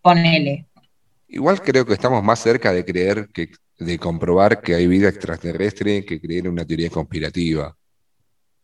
ponele. 0.00 0.66
Igual 1.28 1.60
creo 1.60 1.84
que 1.84 1.92
estamos 1.92 2.24
más 2.24 2.38
cerca 2.38 2.72
de 2.72 2.84
creer 2.84 3.28
que 3.32 3.50
de 3.78 3.98
comprobar 3.98 4.60
que 4.60 4.74
hay 4.74 4.86
vida 4.86 5.08
extraterrestre 5.08 6.04
que 6.04 6.20
creer 6.20 6.46
en 6.46 6.52
una 6.52 6.64
teoría 6.64 6.90
conspirativa. 6.90 7.74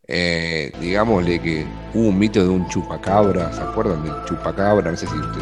Eh, 0.06 0.72
digámosle 0.80 1.40
que 1.40 1.66
hubo 1.94 2.08
un 2.08 2.18
mito 2.18 2.42
de 2.42 2.48
un 2.48 2.68
chupacabra, 2.68 3.52
¿se 3.52 3.60
acuerdan 3.60 4.04
del 4.04 4.24
chupacabra? 4.24 4.90
No 4.90 4.96
sé 4.96 5.06
si 5.06 5.14
usted, 5.14 5.40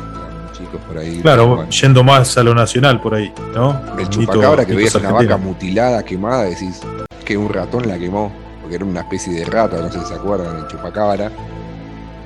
chicos 0.53 0.81
por 0.87 0.97
ahí. 0.97 1.21
Claro, 1.21 1.69
yendo 1.69 2.03
más 2.03 2.39
a 2.39 2.43
lo 2.43 2.55
nacional 2.55 3.01
por 3.01 3.15
ahí, 3.15 3.33
¿no? 3.55 3.99
El 3.99 4.09
chupacabra 4.09 4.65
que 4.65 4.75
veías 4.75 4.95
una 4.95 5.13
vaca 5.13 5.37
mutilada, 5.37 6.03
quemada, 6.03 6.45
decís 6.45 6.81
que 7.25 7.37
un 7.37 7.49
ratón 7.49 7.89
la 7.89 7.99
quemó, 7.99 8.33
porque 8.61 8.77
era 8.77 8.85
una 8.85 9.01
especie 9.01 9.33
de 9.33 9.45
rata, 9.45 9.81
no 9.81 9.91
sé 9.91 10.01
si 10.01 10.07
se 10.07 10.15
acuerdan, 10.15 10.59
el 10.59 10.67
chupacabra. 10.69 11.31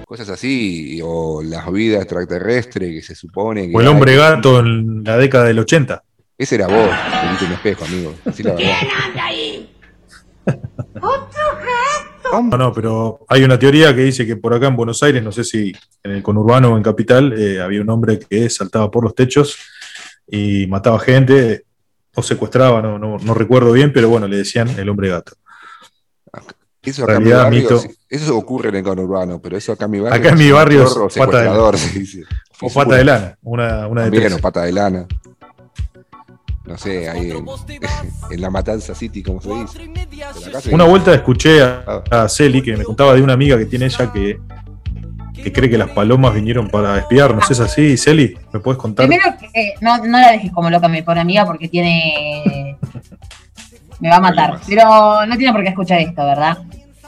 Cosas 0.06 0.28
así, 0.30 1.00
o 1.02 1.42
las 1.42 1.70
vidas 1.70 2.02
extraterrestres 2.02 2.90
que 2.92 3.02
se 3.02 3.14
supone 3.14 3.68
que. 3.68 3.76
O 3.76 3.80
el 3.80 3.88
hombre 3.88 4.16
gato 4.16 4.60
en 4.60 5.04
la 5.04 5.16
década 5.16 5.44
del 5.44 5.58
80. 5.58 6.02
Ese 6.36 6.54
era 6.54 6.66
vos, 6.66 6.90
te 7.38 7.44
un 7.44 7.52
espejo, 7.52 7.84
amigo. 7.84 8.14
Así 8.24 8.42
la 8.42 8.54
verdad. 8.54 8.74
ahí? 9.20 9.70
No, 12.32 12.56
no, 12.56 12.72
pero 12.72 13.20
hay 13.28 13.42
una 13.42 13.58
teoría 13.58 13.94
que 13.94 14.02
dice 14.02 14.26
que 14.26 14.36
por 14.36 14.54
acá 14.54 14.68
en 14.68 14.76
Buenos 14.76 15.02
Aires, 15.02 15.22
no 15.22 15.32
sé 15.32 15.44
si 15.44 15.72
en 16.02 16.10
el 16.10 16.22
conurbano 16.22 16.72
o 16.72 16.76
en 16.76 16.82
capital, 16.82 17.32
eh, 17.38 17.60
había 17.60 17.80
un 17.80 17.90
hombre 17.90 18.18
que 18.18 18.48
saltaba 18.50 18.90
por 18.90 19.04
los 19.04 19.14
techos 19.14 19.56
y 20.26 20.66
mataba 20.66 20.98
gente 20.98 21.64
o 22.14 22.22
secuestraba, 22.22 22.82
no, 22.82 22.98
no, 22.98 23.34
recuerdo 23.34 23.72
bien, 23.72 23.92
pero 23.92 24.08
bueno, 24.08 24.26
le 24.26 24.38
decían 24.38 24.68
el 24.78 24.88
hombre 24.88 25.10
gato. 25.10 25.32
Eso 26.82 27.04
acá 27.04 27.16
en 27.16 27.24
mi 27.24 27.30
barrio, 27.30 27.80
eso 28.08 28.36
ocurre 28.36 28.70
en 28.70 28.76
el 28.76 28.82
conurbano, 28.82 29.40
pero 29.40 29.56
eso 29.56 29.72
acá 29.72 29.84
en 29.84 29.90
mi 29.90 30.00
barrio. 30.00 30.18
Acá 30.18 30.30
en 30.30 30.38
mi 30.38 30.50
barrio 30.50 30.84
es 30.84 31.16
pata 31.16 31.38
de 31.38 31.44
lana. 31.46 31.60
O 32.60 32.68
pata 32.70 32.96
de 32.96 33.04
lana, 33.04 33.38
una, 33.42 33.86
una 33.86 34.10
de 34.10 34.38
pata 34.38 34.62
de 34.62 34.72
lana. 34.72 35.06
no 36.64 36.76
sé, 36.76 37.08
ahí 37.08 37.30
en, 38.30 38.40
la 38.40 38.50
Matanza 38.50 38.96
City, 38.96 39.22
como 39.22 39.40
se 39.40 39.50
dice. 39.50 40.72
Una 40.72 40.84
vuelta 40.84 41.14
escuché 41.14 41.62
a, 41.62 42.02
a 42.10 42.28
Celi 42.28 42.60
que 42.60 42.76
me 42.76 42.82
contaba 42.82 43.14
de 43.14 43.22
una 43.22 43.34
amiga 43.34 43.56
que 43.56 43.66
tiene 43.66 43.84
ella 43.84 44.12
que, 44.12 44.40
que 45.42 45.52
cree 45.52 45.70
que 45.70 45.78
las 45.78 45.90
palomas 45.90 46.34
vinieron 46.34 46.68
para 46.68 46.98
espiarnos. 46.98 47.50
¿Es 47.50 47.60
así, 47.60 47.96
Celi? 47.96 48.36
¿Me 48.52 48.60
puedes 48.60 48.78
contar? 48.78 49.06
Primero 49.06 49.34
que 49.52 49.74
no, 49.80 49.98
no 49.98 50.18
la 50.18 50.32
dejes 50.32 50.52
como 50.52 50.70
loca 50.70 50.88
mi 50.88 51.02
pobre 51.02 51.20
amiga 51.20 51.44
porque 51.46 51.68
tiene. 51.68 52.76
me 54.00 54.08
va 54.08 54.16
a 54.16 54.20
matar. 54.20 54.60
Pero 54.66 55.26
no 55.26 55.36
tiene 55.36 55.52
por 55.52 55.62
qué 55.62 55.70
escuchar 55.70 56.00
esto, 56.00 56.24
¿verdad? 56.24 56.58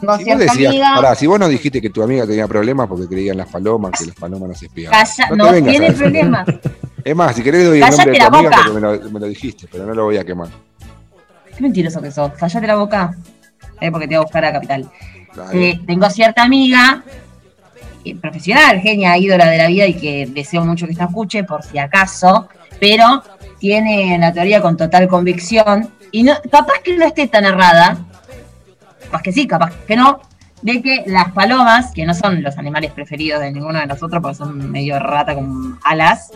si, 0.01 0.07
vos 0.07 0.39
decías, 0.39 1.19
si 1.19 1.27
vos 1.27 1.39
no 1.39 1.49
dijiste 1.49 1.81
que 1.81 1.91
tu 1.91 2.03
amiga 2.03 2.27
tenía 2.27 2.49
problemas 2.49 2.89
porque 2.89 3.07
creía 3.07 3.33
en 3.33 3.39
las 3.39 3.49
palomas, 3.49 3.93
que 3.99 4.07
las 4.07 4.17
palomas 4.17 4.49
no 4.49 4.55
se 4.55 4.67
espiaban. 4.67 5.07
no, 5.37 5.53
tiene 5.53 5.93
problemas. 5.93 6.47
Es 7.03 7.17
más, 7.17 7.35
si 7.35 7.43
querés 7.43 7.65
doy 7.65 7.81
el 7.81 7.89
nombre 7.89 8.13
de 8.13 8.19
tu 8.19 8.27
amiga 8.27 8.51
porque 8.51 8.73
me 8.75 8.81
lo, 8.81 9.11
me 9.11 9.21
lo, 9.21 9.27
dijiste, 9.27 9.67
pero 9.73 9.87
no 9.87 9.95
lo 9.95 10.05
voy 10.05 10.19
a 10.19 10.25
quemar. 10.25 10.49
Qué 11.57 11.63
mentiroso 11.63 12.03
que 12.03 12.11
sos. 12.11 12.33
Callate 12.35 12.67
la 12.67 12.77
boca. 12.77 13.17
Eh, 13.81 13.91
porque 13.91 14.07
te 14.07 14.17
voy 14.17 14.17
a 14.17 14.21
buscar 14.21 14.45
a 14.45 14.53
Capital. 14.53 14.91
Eh, 15.55 15.81
tengo 15.87 16.11
cierta 16.11 16.43
amiga 16.43 17.03
profesional, 18.21 18.81
genia, 18.81 19.17
ídola 19.17 19.47
de 19.47 19.59
la 19.59 19.67
vida 19.67 19.87
y 19.87 19.95
que 19.95 20.27
deseo 20.27 20.65
mucho 20.65 20.87
que 20.87 20.93
esta 20.93 21.05
escuche 21.05 21.45
por 21.45 21.63
si 21.63 21.79
acaso, 21.79 22.49
pero 22.79 23.23
tiene 23.59 24.19
la 24.19 24.33
teoría 24.33 24.61
con 24.61 24.77
total 24.77 25.09
convicción 25.09 25.91
y 26.11 26.23
no, 26.23 26.35
capaz 26.51 26.81
que 26.83 26.97
no 26.97 27.05
esté 27.05 27.29
tan 27.29 27.45
errada, 27.45 27.99
capaz 29.05 29.23
que 29.23 29.33
sí, 29.33 29.47
capaz 29.47 29.73
que 29.87 29.97
no, 29.97 30.21
de 30.63 30.83
que 30.83 31.05
las 31.07 31.33
palomas, 31.33 31.93
que 31.93 32.05
no 32.05 32.15
son 32.15 32.43
los 32.43 32.59
animales 32.59 32.93
preferidos 32.93 33.41
de 33.41 33.53
ninguno 33.53 33.79
de 33.79 33.87
nosotros 33.87 34.23
porque 34.23 34.37
son 34.37 34.71
medio 34.71 34.99
rata 34.99 35.35
con 35.35 35.79
alas, 35.85 36.33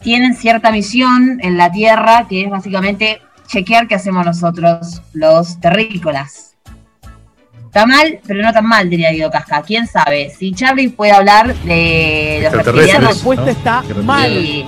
tienen 0.00 0.34
cierta 0.34 0.70
misión 0.70 1.38
en 1.42 1.56
la 1.56 1.70
Tierra 1.70 2.26
que 2.28 2.44
es 2.44 2.50
básicamente 2.50 3.20
chequear 3.46 3.88
qué 3.88 3.94
hacemos 3.94 4.24
nosotros 4.24 5.02
los 5.12 5.60
terrícolas. 5.60 6.53
Está 7.74 7.86
mal, 7.86 8.20
pero 8.24 8.40
no 8.40 8.52
tan 8.52 8.66
mal, 8.66 8.88
diría 8.88 9.10
Guido 9.10 9.32
Casca. 9.32 9.60
¿Quién 9.60 9.88
sabe? 9.88 10.30
Si 10.30 10.52
Charlie 10.52 10.90
puede 10.90 11.10
hablar 11.10 11.52
de 11.56 12.38
los 12.44 12.52
reptilianos... 12.52 13.02
La 13.02 13.08
respuesta 13.08 13.50
está 13.50 13.82
mal. 14.04 14.64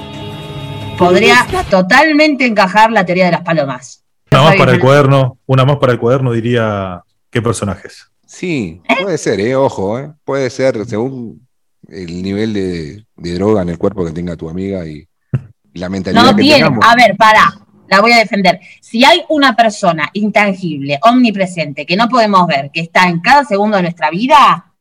Podría 0.98 1.46
totalmente 1.70 2.44
encajar 2.44 2.90
la 2.90 3.06
teoría 3.06 3.26
de 3.26 3.30
las 3.30 3.42
palomas. 3.42 4.02
Una 4.32 4.42
más 4.42 4.56
para 4.56 4.72
el 4.72 4.80
cuaderno, 4.80 5.38
una 5.46 5.64
más 5.64 5.76
para 5.76 5.92
el 5.92 6.00
cuaderno 6.00 6.32
diría 6.32 7.00
qué 7.30 7.40
personajes. 7.40 8.10
Sí, 8.26 8.82
puede 9.00 9.18
ser, 9.18 9.38
eh, 9.38 9.54
ojo, 9.54 10.00
eh. 10.00 10.10
puede 10.24 10.50
ser 10.50 10.84
según 10.84 11.46
el 11.88 12.24
nivel 12.24 12.52
de, 12.54 13.04
droga 13.36 13.62
en 13.62 13.68
el 13.68 13.78
cuerpo 13.78 14.04
que 14.04 14.10
tenga 14.10 14.34
tu 14.34 14.50
amiga 14.50 14.84
y, 14.84 15.06
la 15.74 15.88
mentalidad 15.88 16.24
no 16.24 16.34
tiene. 16.34 16.64
A 16.82 16.96
ver, 16.96 17.16
para, 17.16 17.54
la 17.88 18.00
voy 18.00 18.12
a 18.12 18.18
defender. 18.18 18.60
Si 18.80 19.04
hay 19.04 19.24
una 19.28 19.54
persona 19.54 20.08
intangible, 20.12 20.98
omnipresente, 21.02 21.86
que 21.86 21.96
no 21.96 22.08
podemos 22.08 22.46
ver, 22.46 22.70
que 22.72 22.80
está 22.80 23.08
en 23.08 23.20
cada 23.20 23.44
segundo 23.44 23.76
de 23.76 23.84
nuestra 23.84 24.10
vida, 24.10 24.72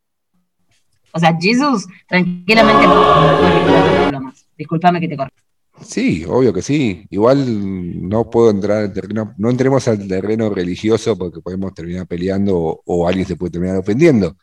o 1.11 1.19
sea, 1.19 1.37
Jesús 1.39 1.87
tranquilamente 2.07 2.87
no 2.87 4.33
Disculpame 4.57 4.99
que 4.99 5.07
te 5.07 5.17
corte. 5.17 5.33
Sí, 5.81 6.25
obvio 6.27 6.53
que 6.53 6.61
sí. 6.61 7.05
Igual 7.09 8.07
no 8.07 8.29
puedo 8.29 8.49
entrar 8.49 8.83
al 8.83 8.93
terreno, 8.93 9.33
no 9.37 9.49
entremos 9.49 9.87
al 9.87 10.07
terreno 10.07 10.49
religioso 10.49 11.17
porque 11.17 11.41
podemos 11.41 11.73
terminar 11.73 12.07
peleando 12.07 12.81
o, 12.85 13.07
alguien 13.07 13.25
se 13.25 13.35
puede 13.35 13.51
terminar 13.51 13.77
ofendiendo. 13.77 14.35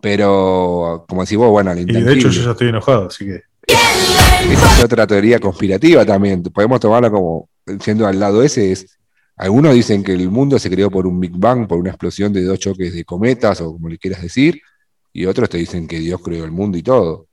Pero, 0.00 1.04
como 1.08 1.22
decís 1.22 1.38
vos, 1.38 1.50
bueno, 1.50 1.74
Y 1.76 1.84
de 1.84 2.12
hecho 2.12 2.28
yo 2.28 2.42
ya 2.42 2.50
estoy 2.52 2.68
enojado, 2.68 3.06
así 3.06 3.24
que. 3.24 3.42
Esa 3.66 4.78
es 4.78 4.84
otra 4.84 5.06
teoría 5.06 5.40
conspirativa 5.40 6.04
también. 6.04 6.42
Podemos 6.42 6.78
tomarla 6.78 7.10
como 7.10 7.48
siendo 7.80 8.06
al 8.06 8.18
lado 8.18 8.42
ese. 8.42 8.72
Es, 8.72 8.98
algunos 9.36 9.74
dicen 9.74 10.04
que 10.04 10.12
el 10.12 10.30
mundo 10.30 10.58
se 10.58 10.70
creó 10.70 10.90
por 10.90 11.06
un 11.06 11.18
Big 11.18 11.32
Bang, 11.36 11.66
por 11.66 11.78
una 11.78 11.90
explosión 11.90 12.32
de 12.32 12.44
dos 12.44 12.58
choques 12.58 12.94
de 12.94 13.04
cometas, 13.04 13.60
o 13.60 13.72
como 13.72 13.88
le 13.88 13.98
quieras 13.98 14.22
decir, 14.22 14.60
y 15.12 15.26
otros 15.26 15.48
te 15.48 15.58
dicen 15.58 15.86
que 15.88 15.98
Dios 15.98 16.20
creó 16.22 16.44
el 16.44 16.52
mundo 16.52 16.78
y 16.78 16.82
todo. 16.82 17.28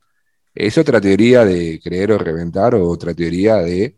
Es 0.54 0.78
otra 0.78 1.00
teoría 1.00 1.46
de 1.46 1.80
creer 1.84 2.12
o 2.12 2.18
reventar, 2.18 2.76
o 2.76 2.88
otra 2.88 3.14
teoría 3.14 3.58
de 3.58 3.98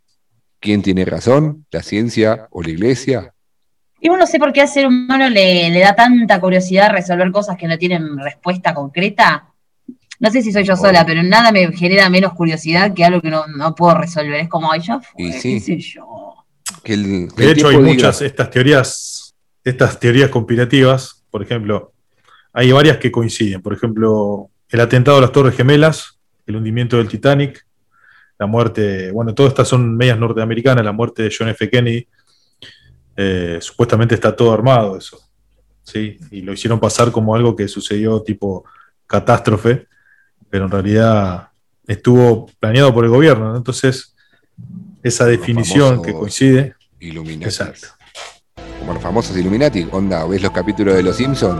quién 0.60 0.82
tiene 0.82 1.06
razón, 1.06 1.66
la 1.72 1.84
ciencia 1.84 2.48
o 2.52 2.62
la 2.62 2.70
iglesia. 2.70 3.34
Y 4.00 4.10
uno 4.10 4.20
no 4.20 4.28
sé 4.28 4.38
por 4.38 4.52
qué 4.52 4.62
al 4.62 4.68
ser 4.68 4.86
humano 4.86 5.30
le, 5.30 5.80
da 5.80 5.96
tanta 5.96 6.40
curiosidad 6.42 6.92
resolver 6.92 7.32
cosas 7.32 7.58
que 7.58 7.68
no 7.68 7.78
tienen 7.78 8.18
respuesta 8.18 8.74
concreta. 8.74 9.53
No 10.20 10.32
sé 10.32 10.42
si 10.42 10.52
soy 10.52 10.64
yo 10.64 10.76
sola, 10.76 11.06
pero 11.06 11.24
nada 11.24 11.52
me 11.52 11.72
genera 11.74 12.10
menos 12.10 12.34
curiosidad 12.34 12.94
que 12.94 13.04
algo 13.04 13.22
que 13.22 13.30
no, 13.30 13.76
puedo 13.76 13.96
resolver. 13.96 14.36
Es 14.36 14.50
como, 14.50 14.72
ay, 14.72 14.82
yo, 14.82 15.02
qué 15.18 15.60
sé 15.60 15.78
yo. 15.80 16.36
de 16.84 17.52
hecho, 17.52 17.70
hay 17.70 17.78
muchas 17.78 18.22
estas 18.22 18.50
teorías, 18.50 19.36
estas 19.64 20.00
teorías 20.00 20.30
conspirativas, 20.30 21.24
por 21.30 21.42
ejemplo, 21.42 21.94
hay 22.54 22.72
varias 22.72 22.98
que 22.98 23.12
coinciden. 23.12 23.62
Por 23.62 23.74
ejemplo, 23.74 24.50
el 24.70 24.80
atentado 24.80 25.18
a 25.18 25.22
las 25.22 25.32
Torres 25.32 25.56
Gemelas, 25.56 26.20
el 26.46 26.56
hundimiento 26.56 26.98
del 26.98 27.08
Titanic, 27.08 27.66
la 28.38 28.46
muerte, 28.46 29.12
bueno, 29.12 29.34
todas 29.34 29.52
estas 29.52 29.68
son 29.68 29.96
medias 29.96 30.18
norteamericanas, 30.18 30.84
la 30.84 30.92
muerte 30.92 31.24
de 31.24 31.34
John 31.36 31.50
F. 31.50 31.70
Kennedy, 31.70 32.08
eh, 33.16 33.58
supuestamente 33.62 34.16
está 34.16 34.36
todo 34.36 34.52
armado 34.52 34.98
eso, 34.98 35.20
¿sí? 35.84 36.18
Y 36.32 36.42
lo 36.42 36.54
hicieron 36.54 36.80
pasar 36.80 37.12
como 37.12 37.36
algo 37.36 37.56
que 37.56 37.68
sucedió 37.68 38.22
tipo 38.22 38.66
catástrofe, 39.06 39.88
pero 40.54 40.66
en 40.66 40.72
realidad 40.72 41.50
estuvo 41.88 42.46
planeado 42.60 42.94
por 42.94 43.04
el 43.06 43.10
gobierno, 43.10 43.58
Entonces, 43.58 44.14
esa 45.02 45.26
definición 45.26 46.00
que 46.04 46.14
coincide. 46.14 46.76
Illuminati. 47.00 47.46
Exacto. 47.46 47.88
Como 48.78 48.94
los 48.94 49.02
famosos 49.02 49.36
Illuminati, 49.36 49.88
onda, 49.90 50.24
ves 50.28 50.44
los 50.44 50.52
capítulos 50.52 50.94
de 50.94 51.02
Los 51.02 51.16
Simpsons 51.16 51.60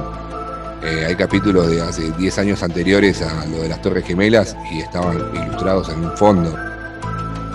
eh, 0.84 1.06
hay 1.08 1.16
capítulos 1.16 1.72
de 1.72 1.82
hace 1.82 2.12
10 2.12 2.38
años 2.38 2.62
anteriores 2.62 3.24
a 3.24 3.48
lo 3.48 3.64
de 3.64 3.70
las 3.70 3.82
Torres 3.82 4.06
Gemelas 4.06 4.56
y 4.72 4.82
estaban 4.82 5.18
ilustrados 5.34 5.90
en 5.90 6.06
un 6.06 6.16
fondo. 6.16 6.56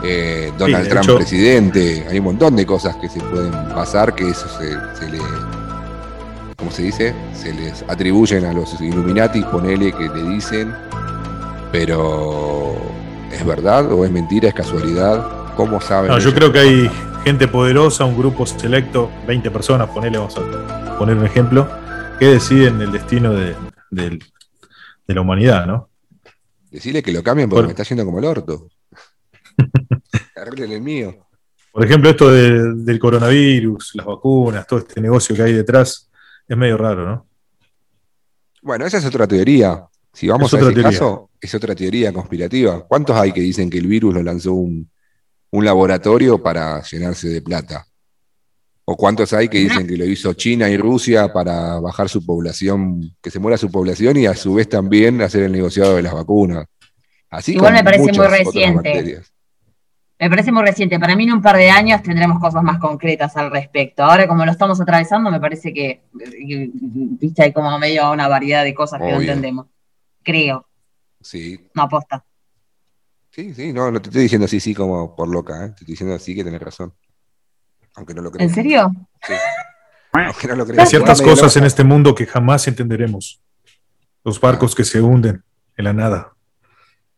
Eh, 0.02 0.52
Donald 0.58 0.88
Trump 0.88 1.18
presidente, 1.18 2.04
hay 2.10 2.18
un 2.18 2.24
montón 2.24 2.56
de 2.56 2.66
cosas 2.66 2.96
que 2.96 3.08
se 3.08 3.20
pueden 3.20 3.52
pasar 3.52 4.12
que 4.12 4.28
eso 4.28 4.48
se, 4.58 5.08
le. 5.08 5.18
¿Cómo 6.56 6.72
se 6.72 6.82
dice? 6.82 7.14
Se 7.32 7.54
les 7.54 7.84
atribuyen 7.86 8.44
a 8.44 8.52
los 8.52 8.80
Illuminati, 8.80 9.42
ponele 9.42 9.92
que 9.92 10.08
le 10.08 10.30
dicen, 10.30 10.74
pero 11.72 12.74
¿es 13.32 13.44
verdad 13.44 13.90
o 13.92 14.04
es 14.04 14.10
mentira? 14.10 14.48
¿Es 14.48 14.54
casualidad? 14.54 15.54
¿Cómo 15.56 15.80
saben? 15.80 16.10
No, 16.10 16.18
yo 16.18 16.34
creo 16.34 16.52
que 16.52 16.58
hay 16.58 16.90
gente 17.24 17.48
poderosa, 17.48 18.04
un 18.04 18.16
grupo 18.16 18.46
selecto, 18.46 19.10
20 19.26 19.50
personas, 19.50 19.88
ponele, 19.90 20.18
vamos 20.18 20.36
a 20.36 20.98
poner 20.98 21.16
un 21.16 21.24
ejemplo 21.24 21.68
¿Qué 22.18 22.26
deciden 22.26 22.80
el 22.82 22.90
destino 22.90 23.32
de, 23.32 23.54
la 25.06 25.20
humanidad, 25.20 25.66
no? 25.66 25.88
Decirle 26.68 27.00
que 27.00 27.12
lo 27.12 27.22
cambien 27.22 27.48
porque 27.48 27.66
me 27.66 27.70
está 27.70 27.84
yendo 27.84 28.04
como 28.04 28.18
el 28.18 28.24
orto. 28.24 28.68
Arreglen 30.36 30.72
el 30.72 30.82
mío. 30.82 31.28
Por 31.70 31.84
ejemplo, 31.84 32.10
esto 32.10 32.28
del 32.28 32.98
coronavirus, 32.98 33.94
las 33.94 34.04
vacunas, 34.06 34.66
todo 34.66 34.80
este 34.80 35.00
negocio 35.00 35.36
que 35.36 35.42
hay 35.42 35.52
detrás, 35.52 36.10
es 36.48 36.56
medio 36.56 36.76
raro, 36.76 37.06
¿no? 37.06 37.26
Bueno, 38.62 38.84
esa 38.84 38.98
es 38.98 39.04
otra 39.04 39.28
teoría. 39.28 39.86
Si 40.18 40.26
vamos 40.26 40.52
a 40.52 40.58
ese 40.58 40.82
caso, 40.82 41.30
es 41.40 41.54
otra 41.54 41.76
teoría 41.76 42.12
conspirativa. 42.12 42.84
¿Cuántos 42.88 43.16
hay 43.16 43.30
que 43.30 43.40
dicen 43.40 43.70
que 43.70 43.78
el 43.78 43.86
virus 43.86 44.14
lo 44.14 44.20
lanzó 44.24 44.52
un 44.52 44.88
laboratorio 45.52 46.42
para 46.42 46.82
llenarse 46.82 47.28
de 47.28 47.40
plata? 47.40 47.86
¿O 48.84 48.96
cuántos 48.96 49.32
hay 49.32 49.48
que 49.48 49.58
dicen 49.58 49.86
que 49.86 49.96
lo 49.96 50.04
hizo 50.04 50.32
China 50.34 50.68
y 50.68 50.76
Rusia 50.76 51.32
para 51.32 51.78
bajar 51.78 52.08
su 52.08 52.26
población, 52.26 53.14
que 53.22 53.30
se 53.30 53.38
muera 53.38 53.56
su 53.56 53.70
población 53.70 54.16
y 54.16 54.26
a 54.26 54.34
su 54.34 54.54
vez 54.54 54.68
también 54.68 55.22
hacer 55.22 55.44
el 55.44 55.52
negociado 55.52 55.94
de 55.94 56.02
las 56.02 56.12
vacunas? 56.12 56.66
Así 57.30 57.52
Igual 57.52 57.74
me 57.74 57.84
parece 57.84 58.12
muy 58.12 58.26
reciente. 58.26 59.22
Me 60.18 60.28
parece 60.28 60.50
muy 60.50 60.64
reciente. 60.64 60.98
Para 60.98 61.14
mí 61.14 61.22
en 61.22 61.34
un 61.34 61.42
par 61.42 61.56
de 61.56 61.70
años 61.70 62.02
tendremos 62.02 62.40
cosas 62.40 62.64
más 62.64 62.80
concretas 62.80 63.36
al 63.36 63.52
respecto. 63.52 64.02
Ahora 64.02 64.26
como 64.26 64.44
lo 64.44 64.50
estamos 64.50 64.80
atravesando, 64.80 65.30
me 65.30 65.38
parece 65.38 65.72
que, 65.72 66.02
viste, 66.12 67.44
hay 67.44 67.52
como 67.52 67.78
medio 67.78 68.10
una 68.10 68.26
variedad 68.26 68.64
de 68.64 68.74
cosas 68.74 69.00
que 69.00 69.12
no 69.12 69.20
entendemos. 69.20 69.66
Creo. 70.22 70.66
Sí. 71.20 71.68
No 71.74 71.82
aposta. 71.82 72.24
Sí, 73.30 73.54
sí, 73.54 73.72
no, 73.72 73.90
no 73.90 74.00
te 74.00 74.08
estoy 74.08 74.22
diciendo 74.22 74.46
así, 74.46 74.58
sí, 74.58 74.74
como 74.74 75.14
por 75.14 75.28
loca, 75.28 75.64
¿eh? 75.64 75.68
te 75.68 75.74
estoy 75.80 75.86
diciendo 75.86 76.14
así 76.14 76.34
que 76.34 76.44
tenés 76.44 76.60
razón. 76.60 76.92
Aunque 77.94 78.14
no 78.14 78.22
lo 78.22 78.32
¿En 78.38 78.52
serio? 78.52 78.90
Sí. 79.26 79.34
Aunque 80.12 80.46
no 80.48 80.56
lo 80.56 80.80
Hay 80.80 80.86
ciertas 80.86 81.20
cosas 81.20 81.56
en 81.56 81.64
este 81.64 81.84
mundo 81.84 82.14
que 82.14 82.26
jamás 82.26 82.66
entenderemos. 82.68 83.40
Los 84.24 84.40
barcos 84.40 84.74
que 84.74 84.84
se 84.84 85.00
hunden 85.00 85.42
en 85.76 85.84
la 85.84 85.92
nada. 85.92 86.32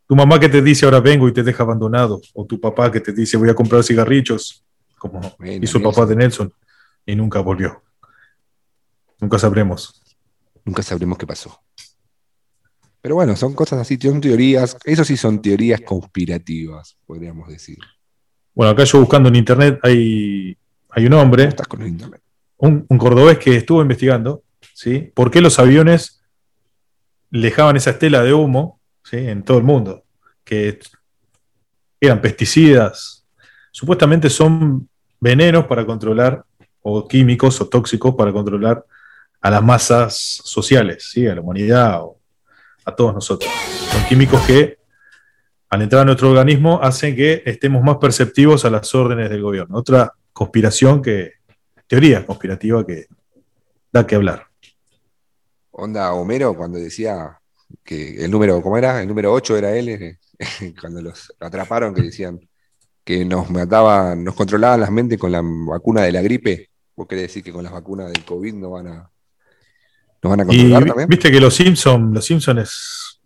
Tu 0.07 0.16
mamá 0.16 0.40
que 0.40 0.49
te 0.49 0.61
dice 0.61 0.85
ahora 0.85 1.00
vengo 1.00 1.28
y 1.28 1.33
te 1.33 1.42
deja 1.42 1.62
abandonado. 1.62 2.21
O 2.35 2.45
tu 2.45 2.61
papá 2.61 2.90
que 2.90 3.00
te 3.00 3.12
dice 3.12 3.37
voy 3.37 3.49
a 3.49 3.54
comprar 3.54 3.83
cigarrillos, 3.83 4.64
como 4.99 5.21
hizo 5.40 5.78
el 5.78 5.85
papá 5.85 6.04
de 6.04 6.16
Nelson, 6.16 6.52
y 7.07 7.14
nunca 7.14 7.40
volvió. 7.40 7.83
Nunca 9.21 9.38
sabremos. 9.38 10.02
Nunca 10.64 10.83
sabremos 10.83 11.16
qué 11.16 11.26
pasó. 11.26 11.62
Pero 13.02 13.14
bueno, 13.14 13.35
son 13.37 13.54
cosas 13.54 13.80
así, 13.80 13.99
son 14.00 14.21
teorías, 14.21 14.76
eso 14.85 15.04
sí 15.04 15.16
son 15.16 15.40
teorías 15.40 15.80
conspirativas, 15.80 16.97
podríamos 17.07 17.49
decir. 17.49 17.78
Bueno, 18.54 18.73
acá 18.73 18.85
yo 18.85 19.00
buscando 19.00 19.28
en 19.28 19.37
internet 19.37 19.78
hay, 19.83 20.57
hay 20.90 21.07
un 21.07 21.14
hombre, 21.14 21.45
Estás 21.45 21.66
con 21.66 21.83
el 21.83 21.88
internet. 21.88 22.21
un, 22.59 22.85
un 22.88 22.99
cordobés 22.99 23.38
que 23.38 23.57
estuvo 23.57 23.80
investigando, 23.80 24.42
¿sí? 24.75 25.11
¿Por 25.14 25.30
qué 25.30 25.40
los 25.40 25.59
aviones 25.59 26.23
dejaban 27.30 27.76
esa 27.76 27.90
estela 27.90 28.23
de 28.23 28.35
humo 28.35 28.80
¿sí? 29.04 29.16
en 29.16 29.42
todo 29.45 29.59
el 29.59 29.64
mundo? 29.64 30.04
Que 30.45 30.78
eran 32.00 32.21
pesticidas. 32.21 33.25
Supuestamente 33.71 34.28
son 34.28 34.88
venenos 35.21 35.66
para 35.66 35.87
controlar, 35.87 36.45
o 36.83 37.07
químicos 37.07 37.61
o 37.61 37.69
tóxicos 37.69 38.14
para 38.14 38.33
controlar 38.33 38.85
a 39.40 39.50
las 39.50 39.62
masas 39.62 40.40
sociales, 40.45 41.09
¿sí? 41.12 41.26
a 41.26 41.35
la 41.35 41.40
humanidad 41.40 42.00
o 42.02 42.20
a 42.85 42.95
todos 42.95 43.15
nosotros. 43.15 43.51
Son 43.91 44.05
químicos 44.05 44.41
que 44.47 44.79
al 45.69 45.83
entrar 45.83 46.03
a 46.03 46.05
nuestro 46.05 46.31
organismo 46.31 46.81
hacen 46.83 47.15
que 47.15 47.43
estemos 47.47 47.83
más 47.83 47.99
perceptivos 47.99 48.65
a 48.65 48.71
las 48.71 48.93
órdenes 48.95 49.31
del 49.31 49.43
gobierno. 49.43 49.79
Otra 49.79 50.13
conspiración 50.33 51.01
que, 51.01 51.35
teoría 51.87 52.25
conspirativa 52.25 52.87
que 52.87 53.07
da 53.93 54.07
que 54.07 54.15
hablar. 54.15 54.47
Onda 55.73 56.13
Homero 56.13 56.55
cuando 56.55 56.79
decía 56.79 57.41
que 57.85 58.25
el 58.25 58.31
número, 58.31 58.63
¿cómo 58.63 58.79
era? 58.79 59.01
El 59.01 59.09
número 59.09 59.33
8 59.33 59.57
era 59.57 59.77
él, 59.77 59.89
eh, 59.89 60.19
cuando 60.81 61.03
los 61.03 61.35
atraparon, 61.41 61.95
que 61.95 62.03
decían 62.03 62.41
que 63.05 63.25
nos 63.25 63.51
mataban, 63.51 64.23
nos 64.23 64.35
controlaban 64.35 64.81
las 64.81 64.91
mentes 64.91 65.19
con 65.19 65.33
la 65.33 65.43
vacuna 65.43 66.03
de 66.03 66.13
la 66.13 66.23
gripe. 66.23 66.71
¿Vos 66.95 67.09
querés 67.09 67.25
decir 67.25 67.43
que 67.43 67.53
con 67.53 67.65
las 67.65 67.73
vacunas 67.73 68.13
del 68.13 68.25
COVID 68.25 68.55
no 68.55 68.71
van 68.71 68.87
a, 68.89 69.10
nos 70.23 70.31
van 70.31 70.41
a 70.41 70.45
controlar 70.47 70.85
también? 70.85 71.09
viste 71.09 71.31
que 71.31 71.41
los 71.41 71.55
Simpsons, 71.55 72.15
los 72.15 72.25
Simpsons 72.25 72.61
es- 72.62 73.21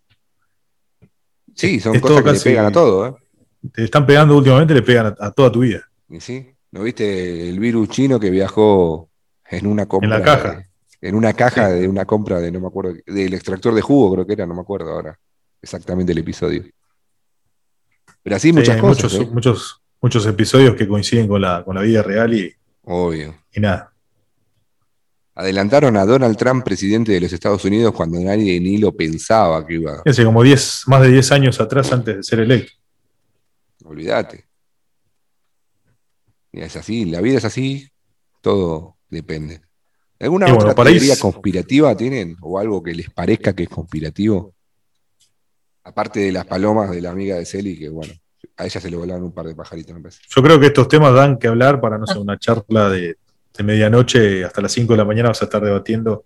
Sí, 1.54 1.78
son 1.80 1.94
es 1.96 2.00
cosas 2.02 2.22
que 2.24 2.32
le 2.32 2.40
pegan 2.40 2.66
a 2.66 2.72
todo, 2.72 3.06
¿eh? 3.06 3.14
te 3.72 3.84
están 3.84 4.04
pegando 4.06 4.36
últimamente, 4.36 4.74
le 4.74 4.82
pegan 4.82 5.06
a, 5.06 5.26
a 5.26 5.30
toda 5.30 5.50
tu 5.52 5.60
vida. 5.60 5.88
Y 6.08 6.20
sí, 6.20 6.50
¿no 6.72 6.82
viste 6.82 7.48
el 7.48 7.58
virus 7.60 7.88
chino 7.90 8.18
que 8.20 8.30
viajó 8.30 9.08
en 9.50 9.66
una 9.66 9.86
compra? 9.86 10.06
En 10.06 10.10
la 10.10 10.22
caja. 10.24 10.56
de- 10.56 10.74
en 11.08 11.14
una 11.14 11.34
caja 11.34 11.68
de 11.68 11.86
una 11.86 12.06
compra 12.06 12.40
de, 12.40 12.50
no 12.50 12.60
me 12.60 12.66
acuerdo, 12.66 12.94
del 13.06 13.34
extractor 13.34 13.74
de 13.74 13.82
jugo, 13.82 14.14
creo 14.14 14.26
que 14.26 14.32
era, 14.32 14.46
no 14.46 14.54
me 14.54 14.62
acuerdo 14.62 14.90
ahora 14.90 15.18
exactamente 15.60 16.12
el 16.12 16.18
episodio. 16.18 16.64
Pero 18.22 18.36
así 18.36 18.52
muchas 18.54 18.76
Sí, 18.76 18.80
cosas, 18.80 19.04
muchos, 19.04 19.14
¿eh? 19.20 19.30
muchos, 19.30 19.82
muchos 20.00 20.26
episodios 20.26 20.74
que 20.76 20.88
coinciden 20.88 21.28
con 21.28 21.42
la, 21.42 21.62
con 21.62 21.74
la 21.74 21.82
vida 21.82 22.02
real 22.02 22.32
y, 22.32 22.50
Obvio. 22.84 23.34
y 23.52 23.60
nada. 23.60 23.92
Adelantaron 25.36 25.96
a 25.96 26.06
Donald 26.06 26.36
Trump 26.36 26.64
presidente 26.64 27.10
de 27.10 27.20
los 27.20 27.32
Estados 27.32 27.64
Unidos 27.64 27.92
cuando 27.92 28.20
nadie 28.20 28.60
ni 28.60 28.78
lo 28.78 28.92
pensaba 28.92 29.66
que 29.66 29.74
iba. 29.74 30.02
Hace 30.04 30.24
como 30.24 30.42
10, 30.42 30.84
más 30.86 31.02
de 31.02 31.08
10 31.08 31.32
años 31.32 31.60
atrás 31.60 31.92
antes 31.92 32.16
de 32.16 32.22
ser 32.22 32.40
electo. 32.40 32.72
Olvídate. 33.84 34.46
Es 36.52 36.76
así, 36.76 37.04
la 37.06 37.20
vida 37.20 37.38
es 37.38 37.44
así, 37.44 37.88
todo 38.40 38.96
depende. 39.08 39.60
¿Alguna 40.20 40.46
bueno, 40.46 40.70
otra 40.70 40.84
teoría 40.84 41.18
conspirativa 41.18 41.96
tienen? 41.96 42.36
¿O 42.40 42.58
algo 42.58 42.80
que 42.80 42.94
les 42.94 43.10
parezca 43.10 43.52
que 43.54 43.64
es 43.64 43.68
conspirativo? 43.68 44.54
Aparte 45.82 46.20
de 46.20 46.32
las 46.32 46.46
palomas 46.46 46.92
de 46.92 47.00
la 47.00 47.10
amiga 47.10 47.36
de 47.36 47.44
Celi, 47.44 47.76
que 47.76 47.88
bueno, 47.88 48.14
a 48.56 48.66
ella 48.66 48.80
se 48.80 48.88
le 48.88 48.96
volaron 48.96 49.24
un 49.24 49.32
par 49.32 49.46
de 49.46 49.56
pajaritos, 49.56 49.94
me 49.94 50.00
parece. 50.00 50.20
Yo 50.28 50.42
creo 50.42 50.60
que 50.60 50.66
estos 50.66 50.86
temas 50.86 51.12
dan 51.12 51.38
que 51.38 51.48
hablar 51.48 51.80
para, 51.80 51.98
no 51.98 52.06
sé, 52.06 52.18
una 52.18 52.38
charla 52.38 52.88
de, 52.88 53.16
de 53.56 53.64
medianoche 53.64 54.44
hasta 54.44 54.60
las 54.60 54.72
5 54.72 54.92
de 54.92 54.96
la 54.96 55.04
mañana 55.04 55.28
vas 55.28 55.42
a 55.42 55.44
estar 55.44 55.62
debatiendo 55.62 56.24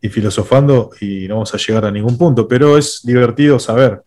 y 0.00 0.08
filosofando 0.08 0.90
y 1.00 1.28
no 1.28 1.36
vamos 1.36 1.54
a 1.54 1.58
llegar 1.58 1.84
a 1.84 1.90
ningún 1.90 2.18
punto, 2.18 2.46
pero 2.46 2.76
es 2.76 3.00
divertido 3.04 3.58
saber 3.58 4.02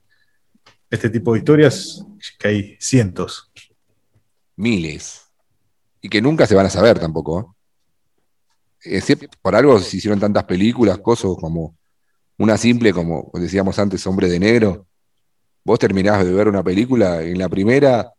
este 0.89 1.09
tipo 1.09 1.33
de 1.33 1.39
historias, 1.39 2.05
que 2.37 2.47
hay 2.47 2.77
cientos. 2.79 3.51
Miles. 4.55 5.21
Y 6.01 6.09
que 6.09 6.21
nunca 6.21 6.45
se 6.45 6.55
van 6.55 6.65
a 6.65 6.69
saber 6.69 6.99
tampoco. 6.99 7.55
¿eh? 8.83 9.01
Por 9.41 9.55
algo 9.55 9.79
se 9.79 9.97
hicieron 9.97 10.19
tantas 10.19 10.43
películas, 10.43 10.99
cosas 10.99 11.31
como 11.39 11.75
una 12.37 12.57
simple, 12.57 12.93
como 12.93 13.31
decíamos 13.33 13.79
antes, 13.79 14.05
Hombre 14.05 14.29
de 14.29 14.39
Negro. 14.39 14.85
Vos 15.63 15.79
terminás 15.79 16.23
de 16.23 16.31
ver 16.31 16.47
una 16.47 16.63
película, 16.63 17.21
en 17.21 17.39
la 17.39 17.49
primera, 17.49 18.13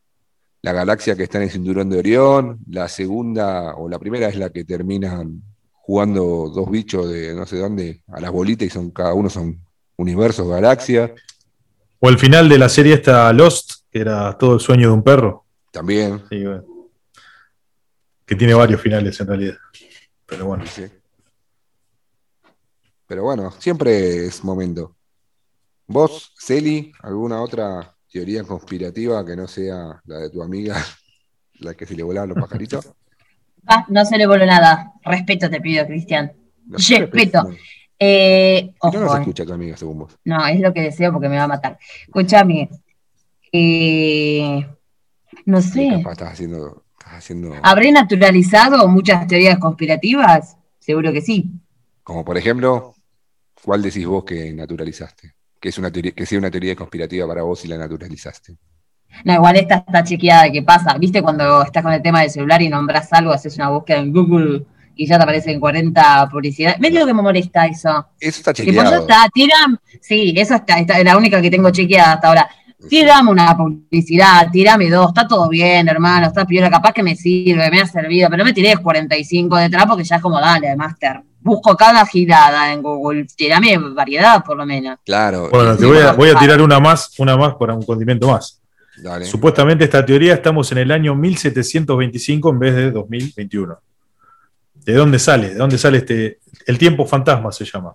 la 0.63 0.73
galaxia 0.73 1.15
que 1.17 1.23
está 1.25 1.39
en 1.39 1.45
el 1.45 1.51
cinturón 1.51 1.89
de 1.91 1.99
Orión, 1.99 2.59
la 2.69 2.89
segunda, 2.89 3.75
o 3.77 3.89
la 3.89 3.99
primera 3.99 4.29
es 4.29 4.37
la 4.37 4.51
que 4.51 4.65
terminan 4.65 5.43
jugando 5.73 6.51
dos 6.55 6.71
bichos 6.71 7.09
de 7.09 7.35
no 7.35 7.47
sé 7.47 7.59
dónde 7.59 8.03
a 8.09 8.21
las 8.21 8.31
bolitas 8.31 8.67
y 8.67 8.71
son 8.71 8.91
cada 8.91 9.15
uno 9.15 9.31
son 9.31 9.59
universos, 9.97 10.49
galaxias. 10.49 11.13
O 12.01 12.09
el 12.09 12.19
final 12.19 12.49
de 12.49 12.59
la 12.59 12.69
serie 12.69 12.95
esta 12.95 13.33
Lost, 13.33 13.83
que 13.91 14.01
era 14.01 14.37
todo 14.37 14.55
el 14.55 14.61
sueño 14.61 14.89
de 14.89 14.95
un 14.95 15.03
perro, 15.03 15.45
También. 15.73 16.23
sí, 16.29 16.45
bueno, 16.45 16.65
que 18.27 18.35
tiene 18.37 18.55
varios 18.55 18.81
finales 18.81 19.19
en 19.21 19.27
realidad. 19.27 19.57
Pero 20.27 20.47
bueno, 20.47 20.65
Sí. 20.67 20.85
Pero 23.07 23.23
bueno, 23.23 23.51
siempre 23.59 24.27
es 24.27 24.45
momento. 24.45 24.95
¿Vos, 25.87 26.35
Celi, 26.39 26.93
alguna 27.01 27.41
otra 27.41 27.97
teoría 28.11 28.43
conspirativa 28.45 29.25
que 29.25 29.37
no 29.37 29.47
sea 29.47 30.01
la 30.07 30.19
de 30.19 30.31
tu 30.31 30.43
amiga, 30.43 30.77
la 31.61 31.75
que 31.75 31.87
se 31.87 31.95
le 31.95 32.03
volaban 32.03 32.31
los 32.31 32.39
pajaritos? 32.39 32.93
Ah, 33.67 33.85
no 33.89 34.05
se 34.05 34.17
le 34.17 34.27
voló 34.27 34.47
nada. 34.47 34.93
Respeto 35.05 35.51
te 35.51 35.61
pido, 35.61 35.87
Cristian. 35.87 36.33
No 36.67 36.77
Respeto. 36.79 37.43
no- 37.45 37.57
Eh, 38.01 38.75
No 38.83 38.93
nos 39.01 39.11
ojo, 39.11 39.19
escucha 39.19 39.45
tu 39.45 39.53
amiga, 39.53 39.77
según 39.77 39.99
vos. 39.99 40.17
no, 40.25 40.47
es 40.47 40.61
lo 40.61 40.73
que 40.73 40.83
deseo 40.83 41.13
porque 41.13 41.29
me 41.29 41.37
va 41.37 41.43
a 41.45 41.49
matar. 41.49 41.79
Escúchame. 42.07 42.71
Eh, 43.53 44.67
no 45.47 45.61
sé. 45.61 45.89
capaz 45.91 46.13
estás 46.13 46.33
haciendo, 46.33 46.85
estás 46.99 47.15
haciendo 47.15 47.55
¿Habré 47.63 47.91
naturalizado 47.93 48.87
muchas 48.89 49.27
teorías 49.27 49.59
conspirativas? 49.59 50.57
Seguro 50.79 51.13
que 51.13 51.21
sí. 51.21 51.51
como 52.03 52.25
por 52.25 52.39
ejemplo, 52.39 52.95
¿cuál 53.65 53.83
decís 53.83 54.07
vos 54.07 54.25
que 54.25 54.53
naturalizaste? 54.53 55.35
Que 55.61 55.71
es 55.71 55.79
una 55.79 55.91
teoría, 55.91 56.13
que 56.13 56.25
sea 56.27 56.39
una 56.39 56.51
teoría 56.51 56.77
conspirativa 56.77 57.27
para 57.27 57.43
vos 57.43 57.65
y 57.65 57.69
la 57.69 57.77
naturalizaste. 57.79 58.57
No, 59.25 59.35
igual 59.35 59.57
esta 59.57 59.77
está 59.77 60.05
chequeada. 60.05 60.51
¿Qué 60.53 60.63
pasa? 60.63 60.97
¿Viste 60.99 61.23
cuando 61.23 61.63
estás 61.63 61.83
con 61.83 61.93
el 61.93 62.03
tema 62.03 62.21
del 62.21 62.31
celular 62.31 62.61
y 62.63 62.69
nombras 62.69 63.13
algo, 63.13 63.33
haces 63.33 63.57
una 63.57 63.71
búsqueda 63.71 63.99
en 63.99 64.13
Google 64.13 64.65
y 64.95 65.07
ya 65.07 65.17
te 65.17 65.23
aparecen 65.25 65.59
40 65.59 66.29
publicidades? 66.31 66.79
Medio 66.79 67.05
que 67.07 67.15
me 67.15 67.23
molesta 67.23 67.67
eso. 67.67 68.07
Eso 68.21 68.39
está 68.41 68.53
Tipo, 68.53 68.71
ya 68.73 68.85
chequeado. 68.85 69.01
está, 69.03 69.29
tiram, 69.33 69.77
sí, 70.01 70.35
eso 70.37 70.55
está, 70.55 70.79
está, 70.79 70.99
es 70.99 71.05
la 71.05 71.17
única 71.17 71.41
que 71.43 71.51
tengo 71.51 71.71
chequeada 71.71 72.13
hasta 72.15 72.29
ahora. 72.29 72.49
Tirame 72.87 73.31
una 73.31 73.57
publicidad, 73.57 74.51
tirame 74.53 74.89
dos, 74.89 75.09
está 75.09 75.27
todo 75.27 75.49
bien, 75.49 75.89
hermano, 75.89 76.29
está 76.29 76.45
piola, 76.45 76.71
capaz 76.71 76.93
que 76.93 77.03
me 77.03 77.17
sirve, 77.17 77.69
me 77.71 77.81
ha 77.81 77.87
servido, 77.87 78.29
pero 78.31 78.39
no 78.39 78.45
me 78.45 78.53
tirés 78.53 78.79
45 78.79 79.57
detrás 79.57 79.87
porque 79.87 80.05
ya 80.05 80.17
es 80.17 80.23
como, 80.23 80.41
dale, 80.41 80.77
master. 80.77 81.23
Busco 81.41 81.77
cada 81.77 82.05
girada 82.07 82.73
en 82.73 82.83
Google, 82.83 83.27
tirame 83.37 83.77
variedad 83.79 84.45
por 84.45 84.57
lo 84.57 84.65
menos. 84.65 84.99
Claro. 85.05 85.49
bueno, 85.51 85.77
te 85.77 85.87
voy 85.87 85.99
a, 85.99 86.13
voy 86.13 86.31
a 86.31 86.39
tirar 86.39 86.61
una 86.61 86.79
más, 86.79 87.19
una 87.19 87.37
más 87.37 87.55
para 87.55 87.75
un 87.75 87.83
condimento 87.83 88.29
más. 88.29 88.61
Dale. 88.97 89.25
Supuestamente 89.25 89.85
esta 89.85 90.05
teoría 90.05 90.35
estamos 90.35 90.71
en 90.73 90.79
el 90.79 90.91
año 90.93 91.15
1725 91.15 92.51
en 92.51 92.59
vez 92.59 92.75
de 92.75 92.91
2021. 92.91 93.79
¿De 94.75 94.93
dónde 94.93 95.19
sale? 95.19 95.51
¿De 95.51 95.55
dónde 95.55 95.79
sale 95.79 95.99
este? 95.99 96.39
El 96.67 96.79
tiempo 96.79 97.07
fantasma 97.07 97.53
se 97.53 97.65
llama. 97.65 97.95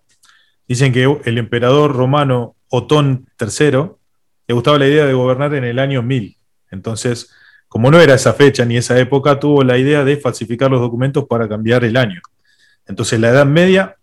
Dicen 0.67 0.93
que 0.93 1.19
el 1.25 1.37
emperador 1.37 1.93
romano 1.93 2.55
Otón 2.69 3.27
III 3.39 3.89
le 4.53 4.55
gustaba 4.55 4.77
la 4.77 4.87
idea 4.87 5.05
de 5.05 5.13
gobernar 5.13 5.53
en 5.55 5.63
el 5.63 5.79
año 5.79 6.03
1000. 6.03 6.37
Entonces, 6.69 7.31
como 7.67 7.89
no 7.89 7.99
era 7.99 8.13
esa 8.13 8.33
fecha 8.33 8.65
ni 8.65 8.77
esa 8.77 8.97
época, 8.99 9.39
tuvo 9.39 9.63
la 9.63 9.77
idea 9.77 10.03
de 10.03 10.17
falsificar 10.17 10.69
los 10.69 10.79
documentos 10.79 11.25
para 11.25 11.49
cambiar 11.49 11.83
el 11.83 11.97
año. 11.97 12.21
Entonces, 12.85 13.19
la 13.19 13.29
Edad 13.29 13.45
Media 13.45 13.97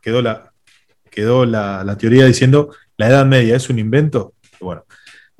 quedó 0.00 0.22
la, 0.22 0.52
quedó 1.10 1.44
la, 1.44 1.84
la 1.84 1.98
teoría 1.98 2.24
diciendo 2.24 2.74
la 2.96 3.08
Edad 3.08 3.26
Media 3.26 3.56
es 3.56 3.68
un 3.68 3.78
invento. 3.78 4.34
Bueno, 4.58 4.84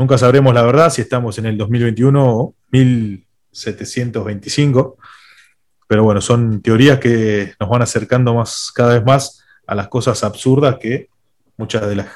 Nunca 0.01 0.16
sabremos 0.16 0.55
la 0.55 0.62
verdad 0.62 0.88
si 0.88 1.03
estamos 1.03 1.37
en 1.37 1.44
el 1.44 1.59
2021 1.59 2.27
o 2.27 2.55
1725, 2.70 4.96
pero 5.87 6.05
bueno, 6.05 6.23
son 6.23 6.62
teorías 6.62 6.99
que 6.99 7.53
nos 7.61 7.68
van 7.68 7.83
acercando 7.83 8.35
más, 8.35 8.73
cada 8.75 8.94
vez 8.94 9.05
más 9.05 9.44
a 9.66 9.75
las 9.75 9.88
cosas 9.88 10.25
absurdas 10.25 10.79
que 10.81 11.11
muchas 11.59 11.87
de 11.87 11.96
las, 11.96 12.07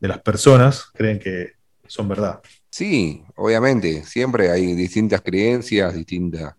de 0.00 0.08
las 0.08 0.20
personas 0.20 0.86
creen 0.94 1.18
que 1.18 1.52
son 1.86 2.08
verdad. 2.08 2.40
Sí, 2.70 3.22
obviamente, 3.36 4.04
siempre 4.04 4.50
hay 4.50 4.74
distintas 4.74 5.20
creencias, 5.20 5.94
distintas 5.94 6.54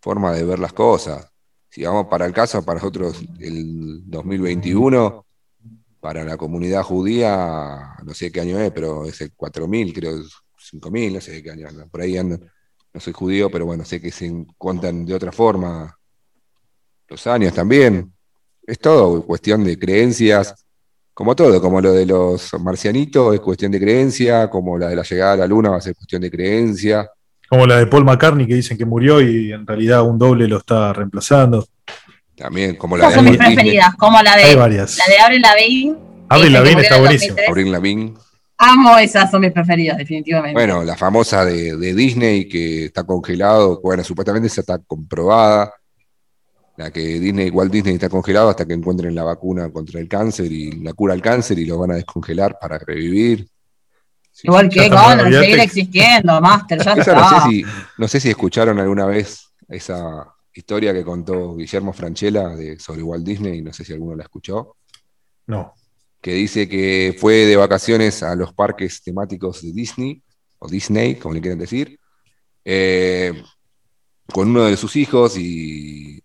formas 0.00 0.36
de 0.36 0.44
ver 0.44 0.58
las 0.58 0.72
cosas. 0.72 1.30
Si 1.68 1.82
vamos 1.82 2.06
para 2.06 2.26
el 2.26 2.32
caso, 2.32 2.64
para 2.64 2.78
nosotros 2.78 3.22
el 3.38 4.08
2021, 4.08 5.26
para 6.00 6.24
la 6.24 6.36
comunidad 6.36 6.82
judía, 6.82 7.96
no 8.04 8.14
sé 8.14 8.30
qué 8.30 8.40
año 8.40 8.58
es, 8.60 8.70
pero 8.70 9.04
es 9.04 9.20
el 9.20 9.32
4000, 9.32 9.92
creo, 9.92 10.22
5000, 10.56 11.14
no 11.14 11.20
sé 11.20 11.42
qué 11.42 11.50
año 11.50 11.68
por 11.90 12.00
ahí 12.00 12.16
andan. 12.16 12.50
No 12.94 13.00
soy 13.00 13.12
judío, 13.12 13.50
pero 13.50 13.66
bueno, 13.66 13.84
sé 13.84 14.00
que 14.00 14.10
se 14.10 14.46
cuentan 14.56 15.04
de 15.04 15.14
otra 15.14 15.32
forma 15.32 15.98
los 17.08 17.26
años 17.26 17.52
también. 17.52 18.12
Es 18.66 18.78
todo 18.78 19.24
cuestión 19.26 19.64
de 19.64 19.78
creencias, 19.78 20.65
como 21.16 21.34
todo, 21.34 21.62
como 21.62 21.80
lo 21.80 21.94
de 21.94 22.04
los 22.04 22.52
marcianitos 22.60 23.32
es 23.34 23.40
cuestión 23.40 23.72
de 23.72 23.80
creencia, 23.80 24.50
como 24.50 24.76
la 24.76 24.88
de 24.88 24.96
la 24.96 25.02
llegada 25.02 25.32
a 25.32 25.36
la 25.38 25.46
luna 25.46 25.70
va 25.70 25.78
a 25.78 25.80
ser 25.80 25.94
cuestión 25.94 26.20
de 26.20 26.30
creencia. 26.30 27.10
Como 27.48 27.66
la 27.66 27.78
de 27.78 27.86
Paul 27.86 28.04
McCartney 28.04 28.46
que 28.46 28.56
dicen 28.56 28.76
que 28.76 28.84
murió 28.84 29.22
y 29.22 29.50
en 29.50 29.66
realidad 29.66 30.02
un 30.06 30.18
doble 30.18 30.46
lo 30.46 30.58
está 30.58 30.92
reemplazando. 30.92 31.66
También, 32.36 32.76
como 32.76 32.98
la 32.98 33.04
Esas 33.04 33.12
de 33.14 33.16
son 33.16 33.24
mis 33.24 33.32
Disney. 33.32 33.54
preferidas, 33.54 33.94
como 33.96 34.20
la 34.20 34.32
Hay 34.34 34.50
de, 34.50 34.56
varias. 34.56 34.98
la 34.98 35.04
de 35.06 35.18
Avril 35.20 35.40
Lavigne. 35.40 35.94
Que 36.28 36.50
Lavigne 36.50 36.82
está. 36.82 36.98
2003. 36.98 37.48
Avril 37.48 37.72
Lavigne. 37.72 38.14
Amo 38.58 38.98
esas, 38.98 39.30
son 39.30 39.40
mis 39.40 39.52
preferidas, 39.52 39.96
definitivamente. 39.96 40.52
Bueno, 40.52 40.84
la 40.84 40.98
famosa 40.98 41.46
de, 41.46 41.78
de 41.78 41.94
Disney 41.94 42.46
que 42.46 42.84
está 42.84 43.04
congelado, 43.04 43.80
bueno, 43.82 44.04
supuestamente 44.04 44.48
esa 44.48 44.60
está 44.60 44.78
comprobada. 44.86 45.72
La 46.76 46.90
que 46.90 47.00
Disney, 47.20 47.50
Walt 47.50 47.72
Disney 47.72 47.94
está 47.94 48.08
congelado 48.08 48.50
hasta 48.50 48.66
que 48.66 48.74
encuentren 48.74 49.14
la 49.14 49.22
vacuna 49.24 49.70
contra 49.72 49.98
el 50.00 50.08
cáncer 50.08 50.52
y 50.52 50.72
la 50.82 50.92
cura 50.92 51.14
al 51.14 51.22
cáncer 51.22 51.58
y 51.58 51.64
lo 51.64 51.78
van 51.78 51.92
a 51.92 51.94
descongelar 51.96 52.58
para 52.60 52.78
revivir. 52.78 53.48
Sí, 54.30 54.46
Igual 54.48 54.68
que 54.68 54.84
está, 54.84 55.02
con 55.16 55.20
olvídate. 55.20 55.44
seguir 55.46 55.60
existiendo, 55.60 56.40
Master, 56.42 56.82
ya 56.84 56.92
está. 56.92 57.14
no 57.14 57.30
sé 57.40 57.48
si, 57.50 57.64
no 57.96 58.08
sé 58.08 58.20
si 58.20 58.28
escucharon 58.28 58.78
alguna 58.78 59.06
vez 59.06 59.48
esa 59.68 60.28
historia 60.52 60.92
que 60.92 61.02
contó 61.04 61.56
Guillermo 61.56 61.94
Franchella 61.94 62.48
de, 62.50 62.78
sobre 62.78 63.02
Walt 63.02 63.24
Disney, 63.24 63.62
no 63.62 63.72
sé 63.72 63.82
si 63.84 63.94
alguno 63.94 64.14
la 64.14 64.24
escuchó, 64.24 64.76
No. 65.46 65.72
que 66.20 66.34
dice 66.34 66.68
que 66.68 67.16
fue 67.18 67.46
de 67.46 67.56
vacaciones 67.56 68.22
a 68.22 68.34
los 68.36 68.52
parques 68.52 69.02
temáticos 69.02 69.62
de 69.62 69.72
Disney, 69.72 70.22
o 70.58 70.68
Disney, 70.68 71.14
como 71.14 71.34
le 71.34 71.40
quieran 71.40 71.58
decir, 71.58 71.98
eh, 72.64 73.42
con 74.30 74.48
uno 74.48 74.64
de 74.64 74.76
sus 74.76 74.96
hijos 74.96 75.36
y 75.38 76.22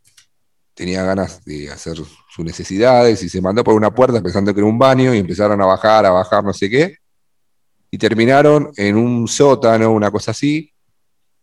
tenía 0.74 1.04
ganas 1.04 1.44
de 1.44 1.70
hacer 1.70 1.96
sus 1.96 2.46
necesidades 2.46 3.22
y 3.24 3.30
se 3.30 3.42
mandó 3.42 3.64
por 3.64 3.76
una 3.76 3.94
puerta 3.94 4.22
pensando 4.22 4.54
que 4.54 4.60
era 4.60 4.68
un 4.68 4.80
baño 4.80 5.14
y 5.14 5.20
empezaron 5.20 5.62
a 5.62 5.66
bajar, 5.66 6.06
a 6.06 6.12
bajar, 6.12 6.44
no 6.44 6.54
sé 6.54 6.70
qué, 6.70 6.98
y 7.90 7.98
terminaron 7.98 8.72
en 8.78 8.96
un 8.96 9.28
sótano, 9.28 9.92
una 9.92 10.12
cosa 10.12 10.32
así, 10.32 10.72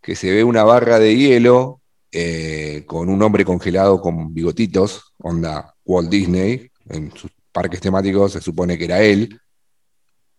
que 0.00 0.14
se 0.14 0.32
ve 0.32 0.44
una 0.44 0.64
barra 0.64 0.98
de 0.98 1.16
hielo 1.16 1.82
eh, 2.10 2.84
con 2.86 3.10
un 3.10 3.22
hombre 3.22 3.44
congelado 3.44 4.00
con 4.00 4.32
bigotitos, 4.32 5.12
onda 5.18 5.74
Walt 5.84 6.08
Disney, 6.08 6.70
en 6.88 7.12
sus 7.14 7.30
parques 7.52 7.80
temáticos 7.80 8.32
se 8.32 8.40
supone 8.40 8.78
que 8.78 8.84
era 8.84 9.02
él. 9.02 9.38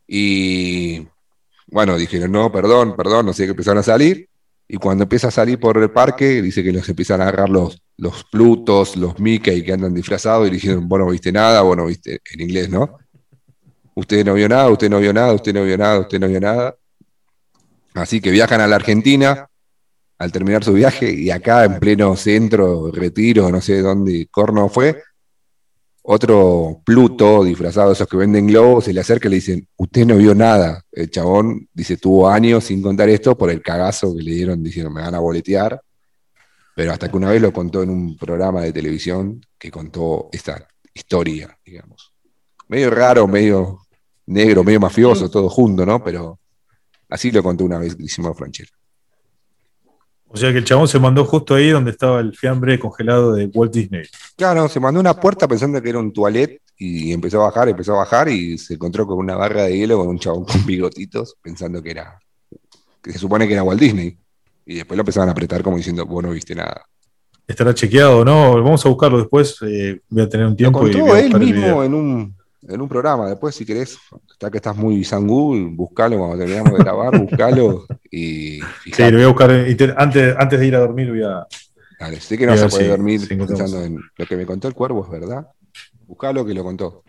Y 0.07 1.07
bueno, 1.67 1.97
dijeron, 1.97 2.31
no, 2.31 2.51
perdón, 2.51 2.95
perdón, 2.95 3.27
no 3.27 3.33
sé 3.33 3.43
qué 3.43 3.51
empezaron 3.51 3.79
a 3.79 3.83
salir. 3.83 4.28
Y 4.71 4.77
cuando 4.77 5.03
empieza 5.03 5.29
a 5.29 5.31
salir 5.31 5.59
por 5.59 5.79
el 5.79 5.89
parque, 5.89 6.43
dice 6.43 6.63
que 6.63 6.71
los 6.71 6.87
empiezan 6.87 7.21
a 7.21 7.23
agarrar 7.23 7.49
los, 7.49 7.81
los 7.97 8.23
Plutos, 8.25 8.95
los 8.97 9.19
Mickey 9.19 9.63
que 9.63 9.73
andan 9.73 9.95
disfrazados 9.95 10.45
y 10.45 10.51
le 10.51 10.57
dijeron, 10.57 10.87
vos 10.87 10.99
no 10.99 11.09
viste 11.09 11.31
nada, 11.31 11.63
vos 11.63 11.75
no 11.75 11.87
viste, 11.87 12.21
en 12.31 12.41
inglés, 12.41 12.69
¿no? 12.69 12.99
Usted 13.95 14.23
no 14.23 14.35
vio 14.35 14.47
nada, 14.47 14.69
usted 14.69 14.87
no 14.87 14.99
vio 14.99 15.11
nada, 15.11 15.33
usted 15.33 15.53
no 15.55 15.63
vio 15.63 15.75
nada, 15.75 15.99
usted 15.99 16.19
no 16.19 16.27
vio 16.27 16.39
nada. 16.39 16.75
Así 17.95 18.21
que 18.21 18.29
viajan 18.29 18.61
a 18.61 18.67
la 18.67 18.75
Argentina 18.75 19.49
al 20.19 20.31
terminar 20.31 20.63
su 20.63 20.73
viaje 20.73 21.11
y 21.11 21.31
acá 21.31 21.65
en 21.65 21.79
pleno 21.79 22.15
centro, 22.15 22.91
retiro, 22.91 23.49
no 23.49 23.61
sé 23.61 23.81
dónde 23.81 24.27
corno 24.29 24.69
fue, 24.69 25.01
otro 26.01 26.81
Pluto 26.85 27.43
disfrazado 27.43 27.89
de 27.89 27.93
esos 27.93 28.07
que 28.07 28.17
venden 28.17 28.47
globos 28.47 28.85
se 28.85 28.93
le 28.93 29.01
acerca 29.01 29.27
y 29.27 29.31
le 29.31 29.35
dicen, 29.35 29.67
usted 29.77 30.05
no 30.05 30.17
vio 30.17 30.33
nada. 30.33 30.83
El 30.91 31.09
chabón 31.09 31.67
dice, 31.73 31.97
tuvo 31.97 32.29
años 32.29 32.63
sin 32.63 32.81
contar 32.81 33.09
esto 33.09 33.37
por 33.37 33.49
el 33.49 33.61
cagazo 33.61 34.15
que 34.15 34.23
le 34.23 34.31
dieron 34.31 34.63
diciendo, 34.63 34.89
me 34.89 35.01
van 35.01 35.15
a 35.15 35.19
boletear. 35.19 35.81
Pero 36.75 36.93
hasta 36.93 37.09
que 37.09 37.17
una 37.17 37.31
vez 37.31 37.41
lo 37.41 37.51
contó 37.51 37.83
en 37.83 37.89
un 37.89 38.17
programa 38.17 38.61
de 38.61 38.71
televisión 38.71 39.41
que 39.57 39.69
contó 39.69 40.29
esta 40.31 40.65
historia, 40.93 41.57
digamos. 41.65 42.13
Medio 42.69 42.89
raro, 42.89 43.27
medio 43.27 43.81
negro, 44.27 44.63
medio 44.63 44.79
mafioso, 44.79 45.29
todo 45.29 45.49
junto, 45.49 45.85
¿no? 45.85 46.03
Pero 46.03 46.39
así 47.09 47.31
lo 47.31 47.43
contó 47.43 47.65
una 47.65 47.79
vez 47.79 47.97
Guillermo 47.97 48.33
Franchella. 48.33 48.78
O 50.31 50.37
sea 50.37 50.51
que 50.51 50.59
el 50.59 50.63
chabón 50.63 50.87
se 50.87 50.99
mandó 50.99 51.25
justo 51.25 51.55
ahí 51.55 51.69
donde 51.69 51.89
estaba 51.91 52.19
el 52.19 52.35
fiambre 52.35 52.79
congelado 52.79 53.33
de 53.33 53.47
Walt 53.47 53.73
Disney. 53.73 54.03
Claro, 54.35 54.69
se 54.69 54.79
mandó 54.79 54.99
una 54.99 55.15
puerta 55.15 55.47
pensando 55.47 55.81
que 55.81 55.89
era 55.89 55.97
un 55.97 56.13
toilet 56.13 56.61
y 56.77 57.11
empezó 57.11 57.41
a 57.41 57.45
bajar, 57.45 57.67
empezó 57.67 57.93
a 57.95 57.97
bajar 57.97 58.29
y 58.29 58.57
se 58.57 58.75
encontró 58.75 59.07
con 59.07 59.17
una 59.17 59.35
barra 59.35 59.63
de 59.63 59.75
hielo 59.75 59.97
con 59.97 60.07
un 60.07 60.19
chabón 60.19 60.45
con 60.45 60.65
bigotitos 60.65 61.35
pensando 61.41 61.81
que 61.81 61.91
era, 61.91 62.19
que 63.01 63.11
se 63.11 63.17
supone 63.17 63.47
que 63.47 63.53
era 63.53 63.63
Walt 63.63 63.81
Disney. 63.81 64.17
Y 64.67 64.75
después 64.75 64.95
lo 64.95 65.01
empezaban 65.01 65.29
a 65.29 65.31
apretar 65.31 65.63
como 65.63 65.77
diciendo, 65.77 66.05
vos 66.05 66.23
no 66.23 66.29
viste 66.29 66.53
nada. 66.53 66.85
¿Estará 67.47 67.73
chequeado 67.73 68.23
no? 68.23 68.61
Vamos 68.61 68.85
a 68.85 68.89
buscarlo 68.89 69.17
después. 69.17 69.57
eh, 69.63 69.99
voy 70.09 70.21
a 70.21 70.29
tener 70.29 70.45
un 70.45 70.51
Lo 70.51 70.57
tiempo 70.57 70.87
y 70.87 70.91
voy 70.91 71.01
contó 71.01 71.15
a 71.15 71.19
él 71.19 71.39
mismo 71.39 71.83
en 71.83 71.93
un, 71.95 72.35
en 72.67 72.81
un 72.81 72.87
programa. 72.87 73.27
Después, 73.27 73.55
si 73.55 73.65
querés, 73.65 73.97
está 74.39 74.49
que 74.49 74.57
estás 74.57 74.77
muy 74.77 75.03
sangú, 75.03 75.53
buscalo 75.71 76.17
cuando 76.17 76.37
terminamos 76.37 76.71
de 76.71 76.77
grabar, 76.85 77.19
buscalo 77.19 77.85
y 78.09 78.61
Sí, 78.85 79.03
lo 79.11 79.11
voy 79.11 79.23
a 79.23 79.27
buscar. 79.27 79.51
Antes, 79.97 80.33
antes 80.37 80.59
de 80.61 80.65
ir 80.65 80.75
a 80.77 80.79
dormir 80.79 81.09
voy 81.09 81.23
a... 81.23 81.45
Dale, 81.99 82.21
sé 82.21 82.37
que 82.37 82.45
no 82.45 82.53
vas 82.53 82.63
a 82.63 82.69
poder 82.69 82.85
si- 82.85 82.89
dormir 82.89 83.27
pensando 83.27 83.83
en 83.83 83.99
lo 84.15 84.25
que 84.25 84.37
me 84.37 84.45
contó 84.45 84.69
el 84.69 84.73
cuervo, 84.73 85.03
es 85.03 85.11
verdad. 85.11 85.45
Buscalo 86.07 86.45
que 86.45 86.53
lo 86.53 86.63
contó. 86.63 87.03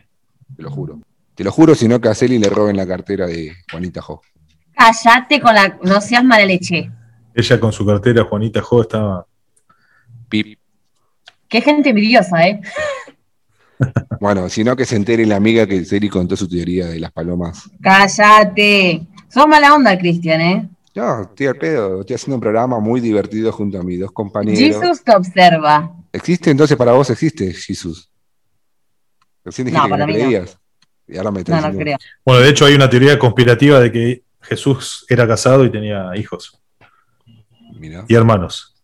Te 0.57 0.63
lo 0.65 0.71
juro. 0.73 0.99
Te 1.37 1.45
lo 1.45 1.53
juro, 1.53 1.77
si 1.77 1.87
no 1.87 2.01
que 2.01 2.09
a 2.09 2.15
Celi 2.17 2.37
le 2.37 2.51
roben 2.51 2.77
la 2.77 2.85
cartera 2.85 3.29
de 3.29 3.53
Juanita 3.71 4.03
Jo. 4.03 4.21
Cállate 4.75 5.41
con 5.41 5.55
la. 5.55 5.79
No 5.85 6.01
seas 6.01 6.25
mala 6.25 6.45
leche. 6.45 6.91
Ella 7.33 7.61
con 7.61 7.73
su 7.73 7.87
cartera, 7.87 8.25
Juanita 8.25 8.61
Jo, 8.61 8.83
estaba... 8.83 9.25
Pip. 10.29 10.59
Qué 11.49 11.61
gente 11.61 11.91
envidiosa, 11.91 12.43
¿eh? 12.49 12.61
Bueno, 14.21 14.49
sino 14.49 14.77
que 14.77 14.85
se 14.85 14.97
entere 14.97 15.25
la 15.27 15.37
amiga 15.37 15.67
que 15.67 15.85
Celi 15.85 16.09
contó 16.09 16.37
su 16.37 16.49
teoría 16.49 16.87
de 16.87 17.01
las 17.01 17.11
palomas. 17.13 17.63
Cállate. 17.81 19.07
Sos 19.29 19.47
mala 19.47 19.75
onda, 19.75 19.97
Cristian, 19.99 20.41
¿eh? 20.41 20.69
No, 20.95 21.23
estoy 21.23 21.47
al 21.47 21.57
pedo, 21.57 22.01
estoy 22.01 22.17
haciendo 22.17 22.35
un 22.35 22.41
programa 22.41 22.81
muy 22.81 23.01
divertido 23.01 23.53
junto 23.53 23.79
a 23.79 23.83
mis 23.83 24.01
dos 24.01 24.11
compañeros. 24.13 24.59
Jesus 24.59 25.03
te 25.05 25.15
observa. 25.15 25.95
¿Existe 26.13 26.51
entonces 26.51 26.77
para 26.77 26.93
vos? 26.93 27.09
¿Existe 27.11 27.53
Jesús? 27.53 28.11
Recién 29.45 29.67
dijiste 29.67 29.79
No, 29.81 29.85
que 29.85 29.91
para 29.91 30.07
no 30.07 30.13
mí 30.13 30.19
no. 30.19 30.25
creías. 30.25 30.59
Y 31.07 31.17
ahora 31.17 31.31
me 31.31 31.43
No, 31.47 31.61
no 31.61 31.79
creo. 31.79 31.97
Bueno, 32.25 32.41
de 32.43 32.51
hecho 32.51 32.67
hay 32.67 32.75
una 32.75 32.91
teoría 32.91 33.19
conspirativa 33.19 33.81
de 33.81 33.91
que 33.93 34.23
Jesús 34.43 35.07
era 35.09 35.27
casado 35.27 35.65
y 35.65 35.71
tenía 35.71 36.11
hijos 36.17 36.61
Mirá. 37.79 38.05
y 38.09 38.15
hermanos. 38.15 38.75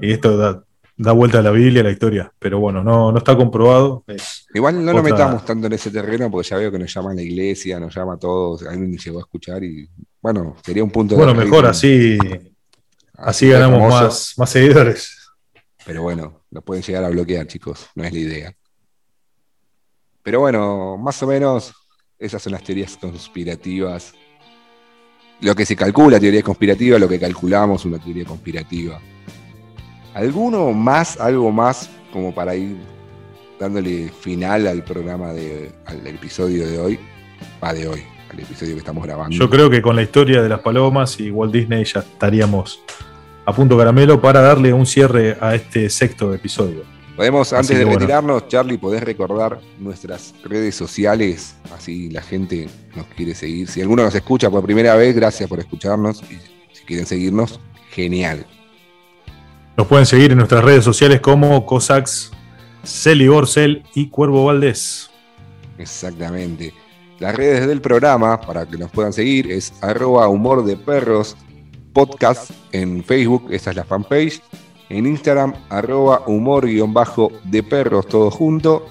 Y 0.00 0.12
esto 0.12 0.36
da, 0.36 0.64
da 0.98 1.12
vuelta 1.12 1.38
a 1.38 1.42
la 1.42 1.50
Biblia, 1.50 1.80
a 1.82 1.84
la 1.84 1.90
historia. 1.90 2.32
Pero 2.38 2.58
bueno, 2.58 2.82
no, 2.82 3.12
no 3.12 3.18
está 3.18 3.36
comprobado. 3.36 4.02
Es- 4.06 4.46
Igual 4.54 4.76
no 4.84 4.92
nos 4.92 5.00
Otra- 5.02 5.12
metamos 5.12 5.44
tanto 5.44 5.66
en 5.66 5.74
ese 5.74 5.90
terreno 5.90 6.30
porque 6.30 6.48
ya 6.48 6.56
veo 6.56 6.70
que 6.72 6.78
nos 6.78 6.92
llaman 6.94 7.16
la 7.16 7.22
iglesia, 7.22 7.78
nos 7.78 7.94
llama 7.94 8.14
a 8.14 8.18
todos, 8.18 8.62
alguien 8.62 8.96
llegó 8.96 9.18
a 9.18 9.22
escuchar 9.22 9.62
y 9.62 9.88
bueno, 10.22 10.56
sería 10.64 10.82
un 10.82 10.90
punto 10.90 11.14
de 11.14 11.22
bueno, 11.22 11.34
mejor 11.38 11.66
así, 11.66 12.16
así 13.14 13.48
ganamos 13.48 13.78
famoso, 13.80 14.04
más, 14.04 14.34
más 14.38 14.50
seguidores. 14.50 15.18
Pero 15.84 16.02
bueno, 16.02 16.42
lo 16.50 16.62
pueden 16.62 16.82
llegar 16.82 17.04
a 17.04 17.10
bloquear, 17.10 17.46
chicos, 17.46 17.86
no 17.94 18.02
es 18.04 18.12
la 18.12 18.18
idea. 18.18 18.52
Pero 20.22 20.40
bueno, 20.40 20.96
más 20.96 21.22
o 21.22 21.26
menos 21.26 21.72
esas 22.18 22.42
son 22.42 22.52
las 22.52 22.64
teorías 22.64 22.96
conspirativas. 22.96 24.12
Lo 25.42 25.54
que 25.54 25.66
se 25.66 25.76
calcula, 25.76 26.18
teoría 26.18 26.42
conspirativa, 26.42 26.98
lo 26.98 27.08
que 27.08 27.20
calculamos, 27.20 27.84
una 27.84 27.98
teoría 27.98 28.24
conspirativa. 28.24 28.98
¿Alguno 30.16 30.72
más, 30.72 31.20
algo 31.20 31.52
más, 31.52 31.90
como 32.10 32.34
para 32.34 32.56
ir 32.56 32.78
dándole 33.60 34.08
final 34.08 34.66
al 34.66 34.82
programa, 34.82 35.34
de, 35.34 35.70
al 35.84 36.06
episodio 36.06 36.66
de 36.66 36.78
hoy? 36.78 36.98
Va 37.62 37.74
de 37.74 37.86
hoy, 37.86 38.02
al 38.32 38.40
episodio 38.40 38.72
que 38.72 38.78
estamos 38.78 39.04
grabando. 39.04 39.36
Yo 39.36 39.50
creo 39.50 39.68
que 39.68 39.82
con 39.82 39.94
la 39.94 40.00
historia 40.00 40.40
de 40.40 40.48
las 40.48 40.60
palomas 40.60 41.20
y 41.20 41.30
Walt 41.30 41.52
Disney 41.52 41.84
ya 41.84 42.00
estaríamos 42.00 42.82
a 43.44 43.54
punto 43.54 43.76
caramelo 43.76 44.18
para 44.18 44.40
darle 44.40 44.72
un 44.72 44.86
cierre 44.86 45.36
a 45.38 45.54
este 45.54 45.90
sexto 45.90 46.32
episodio. 46.32 46.84
Podemos, 47.14 47.52
Así 47.52 47.74
antes 47.74 47.78
de 47.78 47.84
bueno. 47.84 47.98
retirarnos, 47.98 48.48
Charlie, 48.48 48.78
podés 48.78 49.02
recordar 49.02 49.60
nuestras 49.78 50.32
redes 50.44 50.74
sociales, 50.74 51.56
así 51.76 52.08
la 52.08 52.22
gente 52.22 52.70
nos 52.94 53.04
quiere 53.08 53.34
seguir. 53.34 53.68
Si 53.68 53.82
alguno 53.82 54.02
nos 54.02 54.14
escucha 54.14 54.48
por 54.48 54.64
primera 54.64 54.94
vez, 54.94 55.14
gracias 55.14 55.46
por 55.46 55.58
escucharnos. 55.58 56.22
Y 56.22 56.38
si 56.74 56.84
quieren 56.86 57.04
seguirnos, 57.04 57.60
genial. 57.90 58.46
Nos 59.76 59.86
pueden 59.88 60.06
seguir 60.06 60.32
en 60.32 60.38
nuestras 60.38 60.64
redes 60.64 60.84
sociales 60.84 61.20
como 61.20 61.66
Cosax, 61.66 62.30
Celi 62.82 63.28
Borcel 63.28 63.82
y 63.94 64.08
Cuervo 64.08 64.46
Valdés. 64.46 65.10
Exactamente. 65.76 66.72
Las 67.18 67.36
redes 67.36 67.66
del 67.66 67.82
programa, 67.82 68.40
para 68.40 68.64
que 68.64 68.78
nos 68.78 68.90
puedan 68.90 69.12
seguir, 69.12 69.52
es 69.52 69.74
arroba 69.82 70.28
humor 70.28 70.64
de 70.64 70.78
perros 70.78 71.36
podcast 71.92 72.50
en 72.72 73.04
Facebook, 73.04 73.48
esa 73.50 73.70
es 73.70 73.76
la 73.76 73.84
fanpage. 73.84 74.40
En 74.88 75.04
Instagram, 75.04 75.52
arroba 75.68 76.22
humor 76.26 76.66
guion 76.66 76.94
todo 78.08 78.30
junto. 78.30 78.86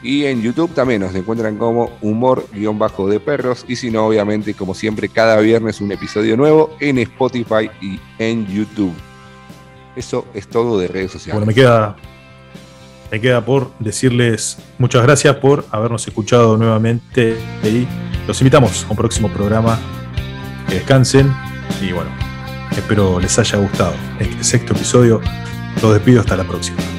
Y 0.00 0.26
en 0.26 0.42
YouTube 0.42 0.72
también 0.74 1.00
nos 1.00 1.14
encuentran 1.16 1.56
como 1.56 1.90
humor 2.02 2.46
guion 2.52 2.78
bajo 2.78 3.08
de 3.08 3.18
perros. 3.18 3.64
Y 3.66 3.74
si 3.74 3.90
no, 3.90 4.06
obviamente, 4.06 4.54
como 4.54 4.74
siempre, 4.74 5.08
cada 5.08 5.40
viernes 5.40 5.80
un 5.80 5.90
episodio 5.90 6.36
nuevo 6.36 6.70
en 6.78 6.98
Spotify 6.98 7.68
y 7.80 7.98
en 8.20 8.46
YouTube. 8.46 8.94
Eso 9.98 10.26
es 10.32 10.48
todo 10.48 10.78
de 10.78 10.88
redes 10.88 11.10
sociales. 11.12 11.34
Bueno, 11.34 11.46
me 11.46 11.54
queda, 11.54 11.96
me 13.10 13.20
queda 13.20 13.44
por 13.44 13.72
decirles 13.78 14.58
muchas 14.78 15.02
gracias 15.02 15.36
por 15.36 15.66
habernos 15.70 16.06
escuchado 16.06 16.56
nuevamente 16.56 17.36
y 17.64 17.86
los 18.26 18.40
invitamos 18.40 18.84
a 18.84 18.90
un 18.90 18.96
próximo 18.96 19.28
programa. 19.28 19.78
Que 20.68 20.76
descansen 20.76 21.34
y 21.80 21.92
bueno, 21.92 22.10
Espero 22.78 23.18
les 23.18 23.36
haya 23.38 23.58
gustado 23.58 23.94
este 24.20 24.44
sexto 24.44 24.72
episodio. 24.72 25.20
Los 25.82 25.94
despido 25.94 26.20
hasta 26.20 26.36
la 26.36 26.44
próxima. 26.44 26.97